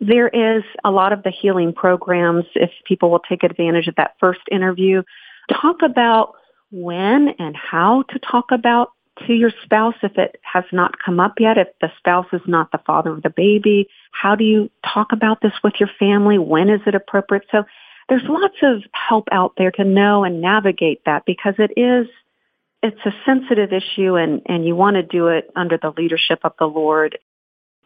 there 0.00 0.28
is 0.28 0.62
a 0.84 0.90
lot 0.90 1.12
of 1.12 1.22
the 1.22 1.30
healing 1.30 1.72
programs, 1.72 2.44
if 2.54 2.70
people 2.86 3.10
will 3.10 3.22
take 3.28 3.42
advantage 3.42 3.88
of 3.88 3.94
that 3.96 4.14
first 4.18 4.40
interview, 4.50 5.02
talk 5.50 5.76
about 5.82 6.34
when 6.70 7.28
and 7.38 7.54
how 7.56 8.02
to 8.10 8.18
talk 8.18 8.46
about 8.50 8.88
to 9.26 9.32
your 9.32 9.52
spouse 9.64 9.94
if 10.02 10.16
it 10.18 10.40
has 10.42 10.64
not 10.72 10.98
come 11.04 11.20
up 11.20 11.34
yet, 11.38 11.58
if 11.58 11.68
the 11.80 11.90
spouse 11.98 12.26
is 12.32 12.40
not 12.46 12.70
the 12.72 12.80
father 12.86 13.10
of 13.10 13.22
the 13.22 13.30
baby? 13.30 13.88
How 14.12 14.34
do 14.34 14.44
you 14.44 14.70
talk 14.92 15.12
about 15.12 15.40
this 15.40 15.52
with 15.62 15.74
your 15.78 15.90
family? 15.98 16.38
When 16.38 16.68
is 16.68 16.80
it 16.86 16.94
appropriate? 16.94 17.44
So 17.50 17.64
there's 18.08 18.22
lots 18.28 18.56
of 18.62 18.82
help 18.92 19.28
out 19.32 19.54
there 19.56 19.70
to 19.72 19.84
know 19.84 20.24
and 20.24 20.40
navigate 20.40 21.04
that 21.06 21.24
because 21.26 21.54
it 21.58 21.72
is 21.76 22.06
it's 22.82 23.00
a 23.06 23.12
sensitive 23.24 23.72
issue 23.72 24.16
and, 24.16 24.42
and 24.46 24.66
you 24.66 24.74
want 24.74 24.96
to 24.96 25.02
do 25.04 25.28
it 25.28 25.50
under 25.54 25.78
the 25.78 25.92
leadership 25.96 26.40
of 26.42 26.52
the 26.58 26.66
Lord. 26.66 27.16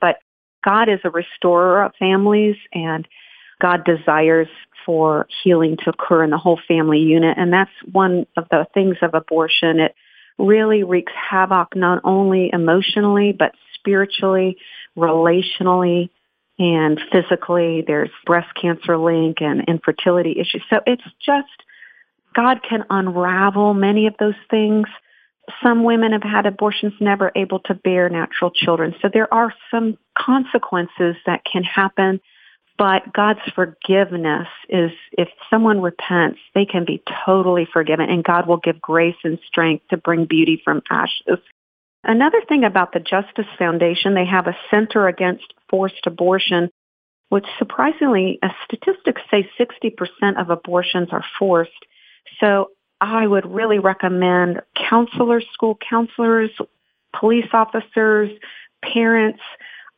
But 0.00 0.16
God 0.64 0.88
is 0.88 1.00
a 1.04 1.10
restorer 1.10 1.84
of 1.84 1.92
families 1.98 2.56
and 2.72 3.06
God 3.60 3.84
desires 3.84 4.48
for 4.86 5.26
healing 5.42 5.76
to 5.84 5.90
occur 5.90 6.24
in 6.24 6.30
the 6.30 6.38
whole 6.38 6.58
family 6.66 7.00
unit. 7.00 7.36
And 7.36 7.52
that's 7.52 7.70
one 7.92 8.26
of 8.36 8.46
the 8.50 8.66
things 8.72 8.96
of 9.02 9.14
abortion. 9.14 9.80
It 9.80 9.94
really 10.38 10.82
wreaks 10.82 11.12
havoc 11.14 11.74
not 11.74 12.00
only 12.04 12.50
emotionally, 12.52 13.32
but 13.32 13.52
spiritually, 13.74 14.56
relationally, 14.96 16.10
and 16.58 17.00
physically. 17.12 17.84
There's 17.86 18.10
breast 18.24 18.48
cancer 18.60 18.96
link 18.96 19.40
and 19.40 19.64
infertility 19.68 20.38
issues. 20.38 20.62
So 20.70 20.80
it's 20.86 21.02
just, 21.24 21.48
God 22.34 22.60
can 22.68 22.84
unravel 22.90 23.74
many 23.74 24.06
of 24.06 24.14
those 24.18 24.34
things. 24.50 24.86
Some 25.62 25.84
women 25.84 26.12
have 26.12 26.22
had 26.22 26.46
abortions 26.46 26.94
never 27.00 27.30
able 27.36 27.60
to 27.60 27.74
bear 27.74 28.08
natural 28.08 28.50
children. 28.50 28.94
So 29.00 29.08
there 29.12 29.32
are 29.32 29.54
some 29.70 29.96
consequences 30.18 31.16
that 31.24 31.42
can 31.50 31.62
happen 31.62 32.20
but 32.78 33.12
God's 33.12 33.40
forgiveness 33.54 34.48
is 34.68 34.90
if 35.12 35.28
someone 35.48 35.80
repents, 35.80 36.38
they 36.54 36.66
can 36.66 36.84
be 36.84 37.02
totally 37.24 37.66
forgiven 37.72 38.10
and 38.10 38.22
God 38.24 38.46
will 38.46 38.58
give 38.58 38.80
grace 38.80 39.16
and 39.24 39.38
strength 39.46 39.88
to 39.88 39.96
bring 39.96 40.26
beauty 40.26 40.60
from 40.62 40.82
ashes. 40.90 41.38
Another 42.04 42.40
thing 42.48 42.64
about 42.64 42.92
the 42.92 43.00
Justice 43.00 43.46
Foundation, 43.58 44.14
they 44.14 44.26
have 44.26 44.46
a 44.46 44.56
center 44.70 45.08
against 45.08 45.54
forced 45.68 46.06
abortion, 46.06 46.70
which 47.30 47.46
surprisingly, 47.58 48.38
uh, 48.42 48.48
statistics 48.64 49.22
say 49.30 49.48
60% 49.58 50.40
of 50.40 50.50
abortions 50.50 51.08
are 51.10 51.24
forced. 51.38 51.72
So 52.38 52.70
I 53.00 53.26
would 53.26 53.46
really 53.46 53.78
recommend 53.78 54.60
counselors, 54.88 55.44
school 55.52 55.76
counselors, 55.88 56.50
police 57.18 57.48
officers, 57.52 58.30
parents, 58.82 59.40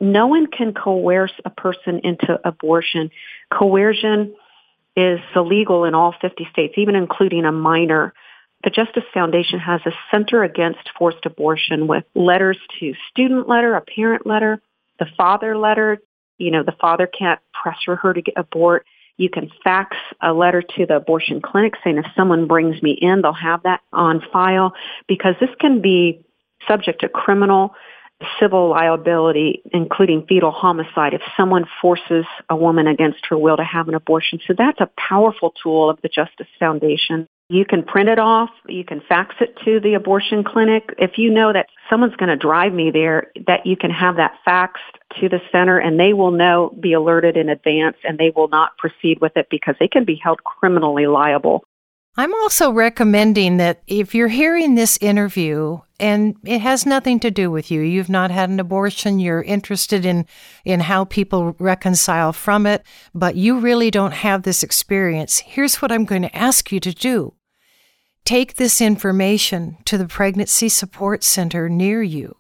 no 0.01 0.27
one 0.27 0.47
can 0.47 0.73
coerce 0.73 1.33
a 1.45 1.51
person 1.51 2.01
into 2.05 2.39
abortion. 2.45 3.11
Coercion 3.53 4.35
is 4.97 5.21
illegal 5.35 5.85
in 5.85 5.95
all 5.95 6.15
50 6.21 6.49
states, 6.53 6.75
even 6.77 6.95
including 6.95 7.45
a 7.45 7.53
minor. 7.53 8.13
The 8.65 8.71
Justice 8.71 9.05
Foundation 9.15 9.59
has 9.61 9.81
a 9.87 9.93
center 10.11 10.43
against 10.43 10.81
forced 10.99 11.25
abortion 11.25 11.87
with 11.87 12.05
letters 12.15 12.59
to 12.81 12.95
student 13.11 13.49
letter, 13.49 13.75
a 13.75 13.81
parent 13.81 14.27
letter, 14.27 14.61
the 14.99 15.07
father 15.17 15.57
letter. 15.57 15.99
You 16.39 16.51
know, 16.51 16.63
the 16.63 16.75
father 16.81 17.07
can't 17.07 17.41
pressure 17.53 17.97
her 17.97 18.13
to 18.13 18.23
get 18.23 18.35
abort. 18.37 18.87
You 19.17 19.29
can 19.29 19.51
fax 19.65 19.97
a 20.23 20.33
letter 20.33 20.63
to 20.63 20.87
the 20.87 20.97
abortion 20.97 21.41
clinic 21.41 21.75
saying 21.83 21.99
if 21.99 22.07
someone 22.17 22.47
brings 22.47 22.81
me 22.83 22.93
in, 22.93 23.23
they'll 23.23 23.33
have 23.33 23.65
that 23.65 23.81
on 23.93 24.23
file 24.33 24.75
because 25.09 25.35
this 25.41 25.51
can 25.61 25.81
be 25.81 26.25
subject 26.69 27.01
to 27.01 27.09
criminal 27.09 27.75
civil 28.41 28.71
liability, 28.71 29.63
including 29.73 30.27
fetal 30.29 30.51
homicide, 30.51 31.15
if 31.15 31.23
someone 31.37 31.65
forces 31.81 32.25
a 32.49 32.57
woman 32.57 32.87
against 32.87 33.25
her 33.29 33.39
will 33.39 33.57
to 33.57 33.65
have 33.65 33.89
an 33.89 33.95
abortion. 33.95 34.41
So 34.47 34.55
that's 34.57 34.81
a 34.81 34.91
powerful 34.97 35.55
tool 35.63 35.89
of 35.91 36.01
the 36.03 36.09
Justice 36.09 36.49
Foundation. 36.59 37.29
You 37.49 37.65
can 37.65 37.83
print 37.83 38.09
it 38.11 38.19
off. 38.19 38.51
You 38.69 38.85
can 38.85 39.01
fax 39.09 39.35
it 39.41 39.57
to 39.65 39.81
the 39.81 39.95
abortion 39.95 40.45
clinic. 40.45 40.95
If 40.99 41.17
you 41.17 41.31
know 41.31 41.53
that 41.53 41.67
someone's 41.89 42.17
going 42.17 42.29
to 42.29 42.37
drive 42.37 42.75
me 42.75 42.91
there, 42.91 43.33
that 43.47 43.65
you 43.65 43.77
can 43.77 43.91
have 43.91 44.17
that 44.17 44.35
faxed 44.47 44.75
to 45.21 45.29
the 45.29 45.41
center 45.51 45.79
and 45.79 45.99
they 45.99 46.13
will 46.13 46.31
know, 46.31 46.77
be 46.79 46.93
alerted 46.93 47.37
in 47.37 47.49
advance 47.49 47.97
and 48.05 48.19
they 48.19 48.33
will 48.35 48.49
not 48.49 48.77
proceed 48.77 49.21
with 49.21 49.33
it 49.37 49.47
because 49.51 49.77
they 49.81 49.89
can 49.89 50.05
be 50.05 50.21
held 50.23 50.45
criminally 50.45 51.07
liable 51.07 51.63
I'm 52.19 52.35
also 52.35 52.73
recommending 52.73 53.59
that 53.59 53.81
if 53.87 54.13
you're 54.13 54.27
hearing 54.27 54.75
this 54.75 54.99
interview 55.01 55.79
and 56.01 56.37
it 56.45 56.61
has 56.61 56.87
nothing 56.87 57.19
to 57.21 57.31
do 57.31 57.51
with 57.51 57.71
you, 57.71 57.81
you've 57.81 58.09
not 58.09 58.31
had 58.31 58.51
an 58.51 58.61
abortion, 58.61 59.19
you're 59.19 59.43
interested 59.43 60.07
in 60.07 60.27
in 60.65 60.81
how 60.81 61.05
people 61.05 61.57
reconcile 61.59 62.33
from 62.33 62.67
it, 62.67 62.85
but 63.15 63.35
you 63.35 63.59
really 63.59 63.91
don't 63.91 64.13
have 64.13 64.43
this 64.43 64.63
experience. 64.63 65.39
Here's 65.41 65.83
what 65.83 65.91
I'm 65.91 66.05
going 66.05 66.23
to 66.23 66.37
ask 66.37 66.71
you 66.71 66.81
to 66.81 66.93
do. 66.93 67.35
Take 68.25 68.57
this 68.57 68.81
information 68.81 69.79
to 69.87 69.97
the 69.97 70.07
pregnancy 70.07 70.69
support 70.69 71.25
center 71.25 71.69
near 71.69 72.03
you 72.03 72.37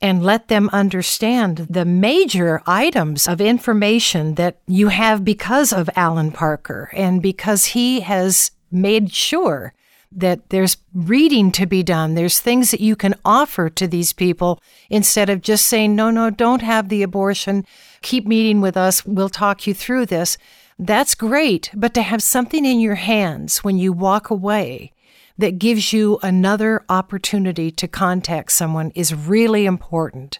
and 0.00 0.22
let 0.22 0.48
them 0.48 0.70
understand 0.72 1.66
the 1.70 1.84
major 1.84 2.62
items 2.66 3.26
of 3.26 3.40
information 3.40 4.34
that 4.34 4.60
you 4.66 4.88
have 4.88 5.24
because 5.24 5.72
of 5.72 5.90
Alan 5.96 6.30
Parker 6.30 6.90
and 6.92 7.22
because 7.22 7.66
he 7.66 8.00
has 8.00 8.50
made 8.70 9.12
sure 9.12 9.72
that 10.14 10.48
there's 10.50 10.76
reading 10.92 11.50
to 11.52 11.66
be 11.66 11.82
done. 11.82 12.14
There's 12.14 12.40
things 12.40 12.70
that 12.70 12.80
you 12.80 12.96
can 12.96 13.14
offer 13.24 13.68
to 13.70 13.86
these 13.86 14.12
people 14.12 14.62
instead 14.88 15.28
of 15.28 15.42
just 15.42 15.66
saying, 15.66 15.96
no, 15.96 16.10
no, 16.10 16.30
don't 16.30 16.62
have 16.62 16.88
the 16.88 17.02
abortion. 17.02 17.64
Keep 18.02 18.26
meeting 18.26 18.60
with 18.60 18.76
us. 18.76 19.04
We'll 19.04 19.28
talk 19.28 19.66
you 19.66 19.74
through 19.74 20.06
this. 20.06 20.38
That's 20.78 21.14
great. 21.14 21.70
But 21.74 21.94
to 21.94 22.02
have 22.02 22.22
something 22.22 22.64
in 22.64 22.80
your 22.80 22.96
hands 22.96 23.64
when 23.64 23.78
you 23.78 23.92
walk 23.92 24.30
away 24.30 24.92
that 25.38 25.58
gives 25.58 25.92
you 25.92 26.18
another 26.22 26.84
opportunity 26.88 27.70
to 27.72 27.88
contact 27.88 28.52
someone 28.52 28.90
is 28.94 29.14
really 29.14 29.66
important. 29.66 30.38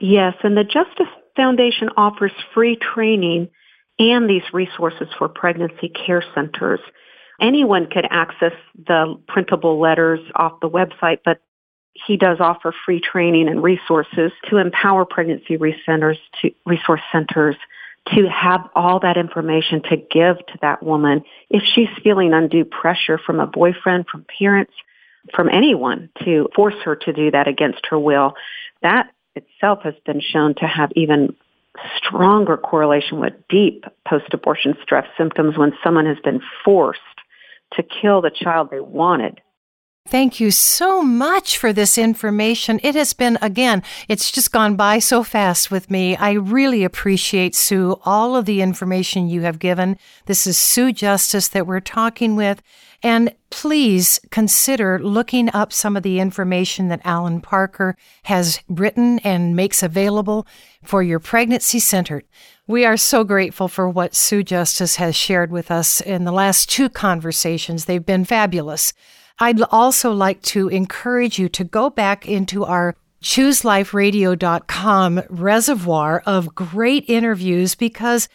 Yes. 0.00 0.34
And 0.42 0.56
the 0.56 0.64
Justice 0.64 1.12
Foundation 1.36 1.90
offers 1.96 2.32
free 2.54 2.76
training 2.94 3.48
and 3.98 4.28
these 4.28 4.42
resources 4.52 5.08
for 5.18 5.28
pregnancy 5.28 5.90
care 6.06 6.24
centers 6.34 6.80
anyone 7.42 7.88
could 7.90 8.06
access 8.08 8.52
the 8.86 9.18
printable 9.28 9.78
letters 9.80 10.20
off 10.34 10.60
the 10.60 10.70
website, 10.70 11.18
but 11.24 11.42
he 11.92 12.16
does 12.16 12.38
offer 12.40 12.74
free 12.86 13.00
training 13.00 13.48
and 13.48 13.62
resources 13.62 14.32
to 14.48 14.56
empower 14.56 15.04
pregnancy 15.04 15.58
centers 15.84 16.18
to 16.40 16.50
resource 16.64 17.02
centers 17.12 17.56
to 18.14 18.28
have 18.28 18.68
all 18.74 19.00
that 19.00 19.16
information 19.16 19.82
to 19.82 19.96
give 19.96 20.38
to 20.38 20.58
that 20.60 20.82
woman 20.82 21.22
if 21.50 21.62
she's 21.62 21.88
feeling 22.02 22.32
undue 22.32 22.64
pressure 22.64 23.18
from 23.18 23.38
a 23.38 23.46
boyfriend, 23.46 24.06
from 24.10 24.24
parents, 24.38 24.72
from 25.34 25.48
anyone 25.48 26.08
to 26.24 26.48
force 26.54 26.74
her 26.84 26.96
to 26.96 27.12
do 27.12 27.30
that 27.30 27.46
against 27.46 27.86
her 27.90 27.98
will. 27.98 28.34
That 28.82 29.10
itself 29.36 29.80
has 29.84 29.94
been 30.04 30.20
shown 30.20 30.54
to 30.56 30.66
have 30.66 30.90
even 30.96 31.36
stronger 31.96 32.56
correlation 32.56 33.20
with 33.20 33.34
deep 33.48 33.84
post-abortion 34.06 34.74
stress 34.82 35.06
symptoms 35.16 35.56
when 35.56 35.72
someone 35.84 36.06
has 36.06 36.18
been 36.24 36.40
forced 36.64 37.00
to 37.76 37.82
kill 37.82 38.20
the 38.20 38.30
child 38.30 38.70
they 38.70 38.80
wanted. 38.80 39.40
Thank 40.08 40.40
you 40.40 40.50
so 40.50 41.00
much 41.00 41.56
for 41.56 41.72
this 41.72 41.96
information. 41.96 42.80
It 42.82 42.96
has 42.96 43.12
been, 43.12 43.38
again, 43.40 43.84
it's 44.08 44.32
just 44.32 44.50
gone 44.50 44.74
by 44.74 44.98
so 44.98 45.22
fast 45.22 45.70
with 45.70 45.90
me. 45.92 46.16
I 46.16 46.32
really 46.32 46.82
appreciate, 46.82 47.54
Sue, 47.54 47.96
all 48.04 48.34
of 48.34 48.44
the 48.44 48.62
information 48.62 49.28
you 49.28 49.42
have 49.42 49.60
given. 49.60 49.96
This 50.26 50.44
is 50.44 50.58
Sue 50.58 50.92
Justice 50.92 51.46
that 51.48 51.68
we're 51.68 51.80
talking 51.80 52.34
with. 52.34 52.62
And 53.02 53.34
please 53.50 54.20
consider 54.30 55.00
looking 55.00 55.50
up 55.52 55.72
some 55.72 55.96
of 55.96 56.04
the 56.04 56.20
information 56.20 56.86
that 56.88 57.00
Alan 57.04 57.40
Parker 57.40 57.96
has 58.24 58.60
written 58.68 59.18
and 59.20 59.56
makes 59.56 59.82
available 59.82 60.46
for 60.84 61.02
your 61.02 61.18
pregnancy 61.18 61.80
center. 61.80 62.22
We 62.68 62.84
are 62.84 62.96
so 62.96 63.24
grateful 63.24 63.66
for 63.66 63.88
what 63.88 64.14
Sue 64.14 64.44
Justice 64.44 64.96
has 64.96 65.16
shared 65.16 65.50
with 65.50 65.70
us 65.70 66.00
in 66.00 66.24
the 66.24 66.32
last 66.32 66.70
two 66.70 66.88
conversations. 66.88 67.86
They've 67.86 68.06
been 68.06 68.24
fabulous. 68.24 68.92
I'd 69.40 69.60
also 69.70 70.12
like 70.12 70.40
to 70.42 70.68
encourage 70.68 71.40
you 71.40 71.48
to 71.48 71.64
go 71.64 71.90
back 71.90 72.28
into 72.28 72.64
our 72.64 72.94
chooseliferadio.com 73.22 75.22
reservoir 75.28 76.22
of 76.26 76.54
great 76.54 77.04
interviews 77.08 77.74
because 77.74 78.28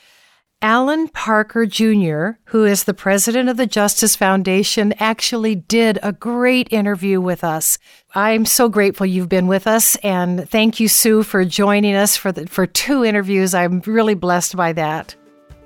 Alan 0.62 1.08
Parker 1.10 1.68
Jr., 1.68 2.40
who 2.46 2.66
is 2.66 2.86
the 2.86 2.94
president 2.96 3.48
of 3.48 3.58
the 3.58 3.68
Justice 3.68 4.16
Foundation, 4.16 4.92
actually 4.98 5.54
did 5.54 6.00
a 6.02 6.12
great 6.12 6.68
interview 6.74 7.22
with 7.22 7.44
us. 7.44 7.78
I'm 8.16 8.44
so 8.44 8.68
grateful 8.68 9.06
you've 9.06 9.30
been 9.30 9.46
with 9.46 9.68
us, 9.68 9.98
and 9.98 10.50
thank 10.50 10.80
you, 10.80 10.88
Sue, 10.88 11.22
for 11.22 11.46
joining 11.46 11.94
us 11.94 12.18
for 12.18 12.32
the, 12.32 12.48
for 12.48 12.66
two 12.66 13.06
interviews. 13.06 13.54
I'm 13.54 13.82
really 13.86 14.16
blessed 14.16 14.56
by 14.56 14.74
that. 14.74 15.16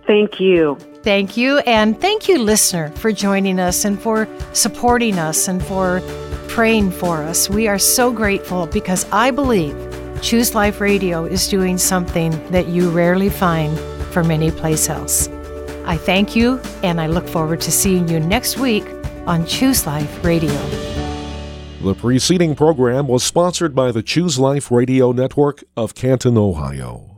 Thank 0.08 0.42
you. 0.42 0.76
Thank 1.04 1.38
you. 1.38 1.60
And 1.60 2.00
thank 2.02 2.28
you, 2.28 2.40
listener, 2.40 2.90
for 2.96 3.14
joining 3.14 3.62
us 3.62 3.86
and 3.86 3.98
for 3.98 4.28
supporting 4.52 5.18
us 5.18 5.48
and 5.48 5.64
for 5.64 6.02
praying 6.50 6.92
for 6.92 7.24
us. 7.24 7.50
We 7.50 7.70
are 7.70 7.80
so 7.80 8.12
grateful 8.12 8.68
because 8.68 9.10
I 9.14 9.32
believe 9.32 9.74
Choose 10.22 10.54
Life 10.54 10.82
Radio 10.82 11.24
is 11.24 11.48
doing 11.48 11.78
something 11.78 12.32
that 12.52 12.68
you 12.68 12.90
rarely 12.90 13.30
find 13.30 13.80
from 14.12 14.32
any 14.32 14.52
place 14.52 14.90
else. 14.90 15.28
I 15.86 15.98
thank 15.98 16.36
you 16.36 16.60
and 16.84 17.02
I 17.02 17.08
look 17.08 17.28
forward 17.28 17.62
to 17.62 17.72
seeing 17.72 18.08
you 18.08 18.20
next 18.20 18.58
week 18.58 18.86
on 19.26 19.46
Choose 19.46 19.86
Life 19.86 20.24
Radio. 20.24 20.52
The 21.82 21.96
preceding 21.96 22.56
program 22.56 23.08
was 23.08 23.24
sponsored 23.24 23.74
by 23.74 23.92
the 23.92 24.04
Choose 24.04 24.38
Life 24.38 24.70
Radio 24.70 25.12
Network 25.12 25.64
of 25.76 25.96
Canton, 25.96 26.38
Ohio. 26.38 27.11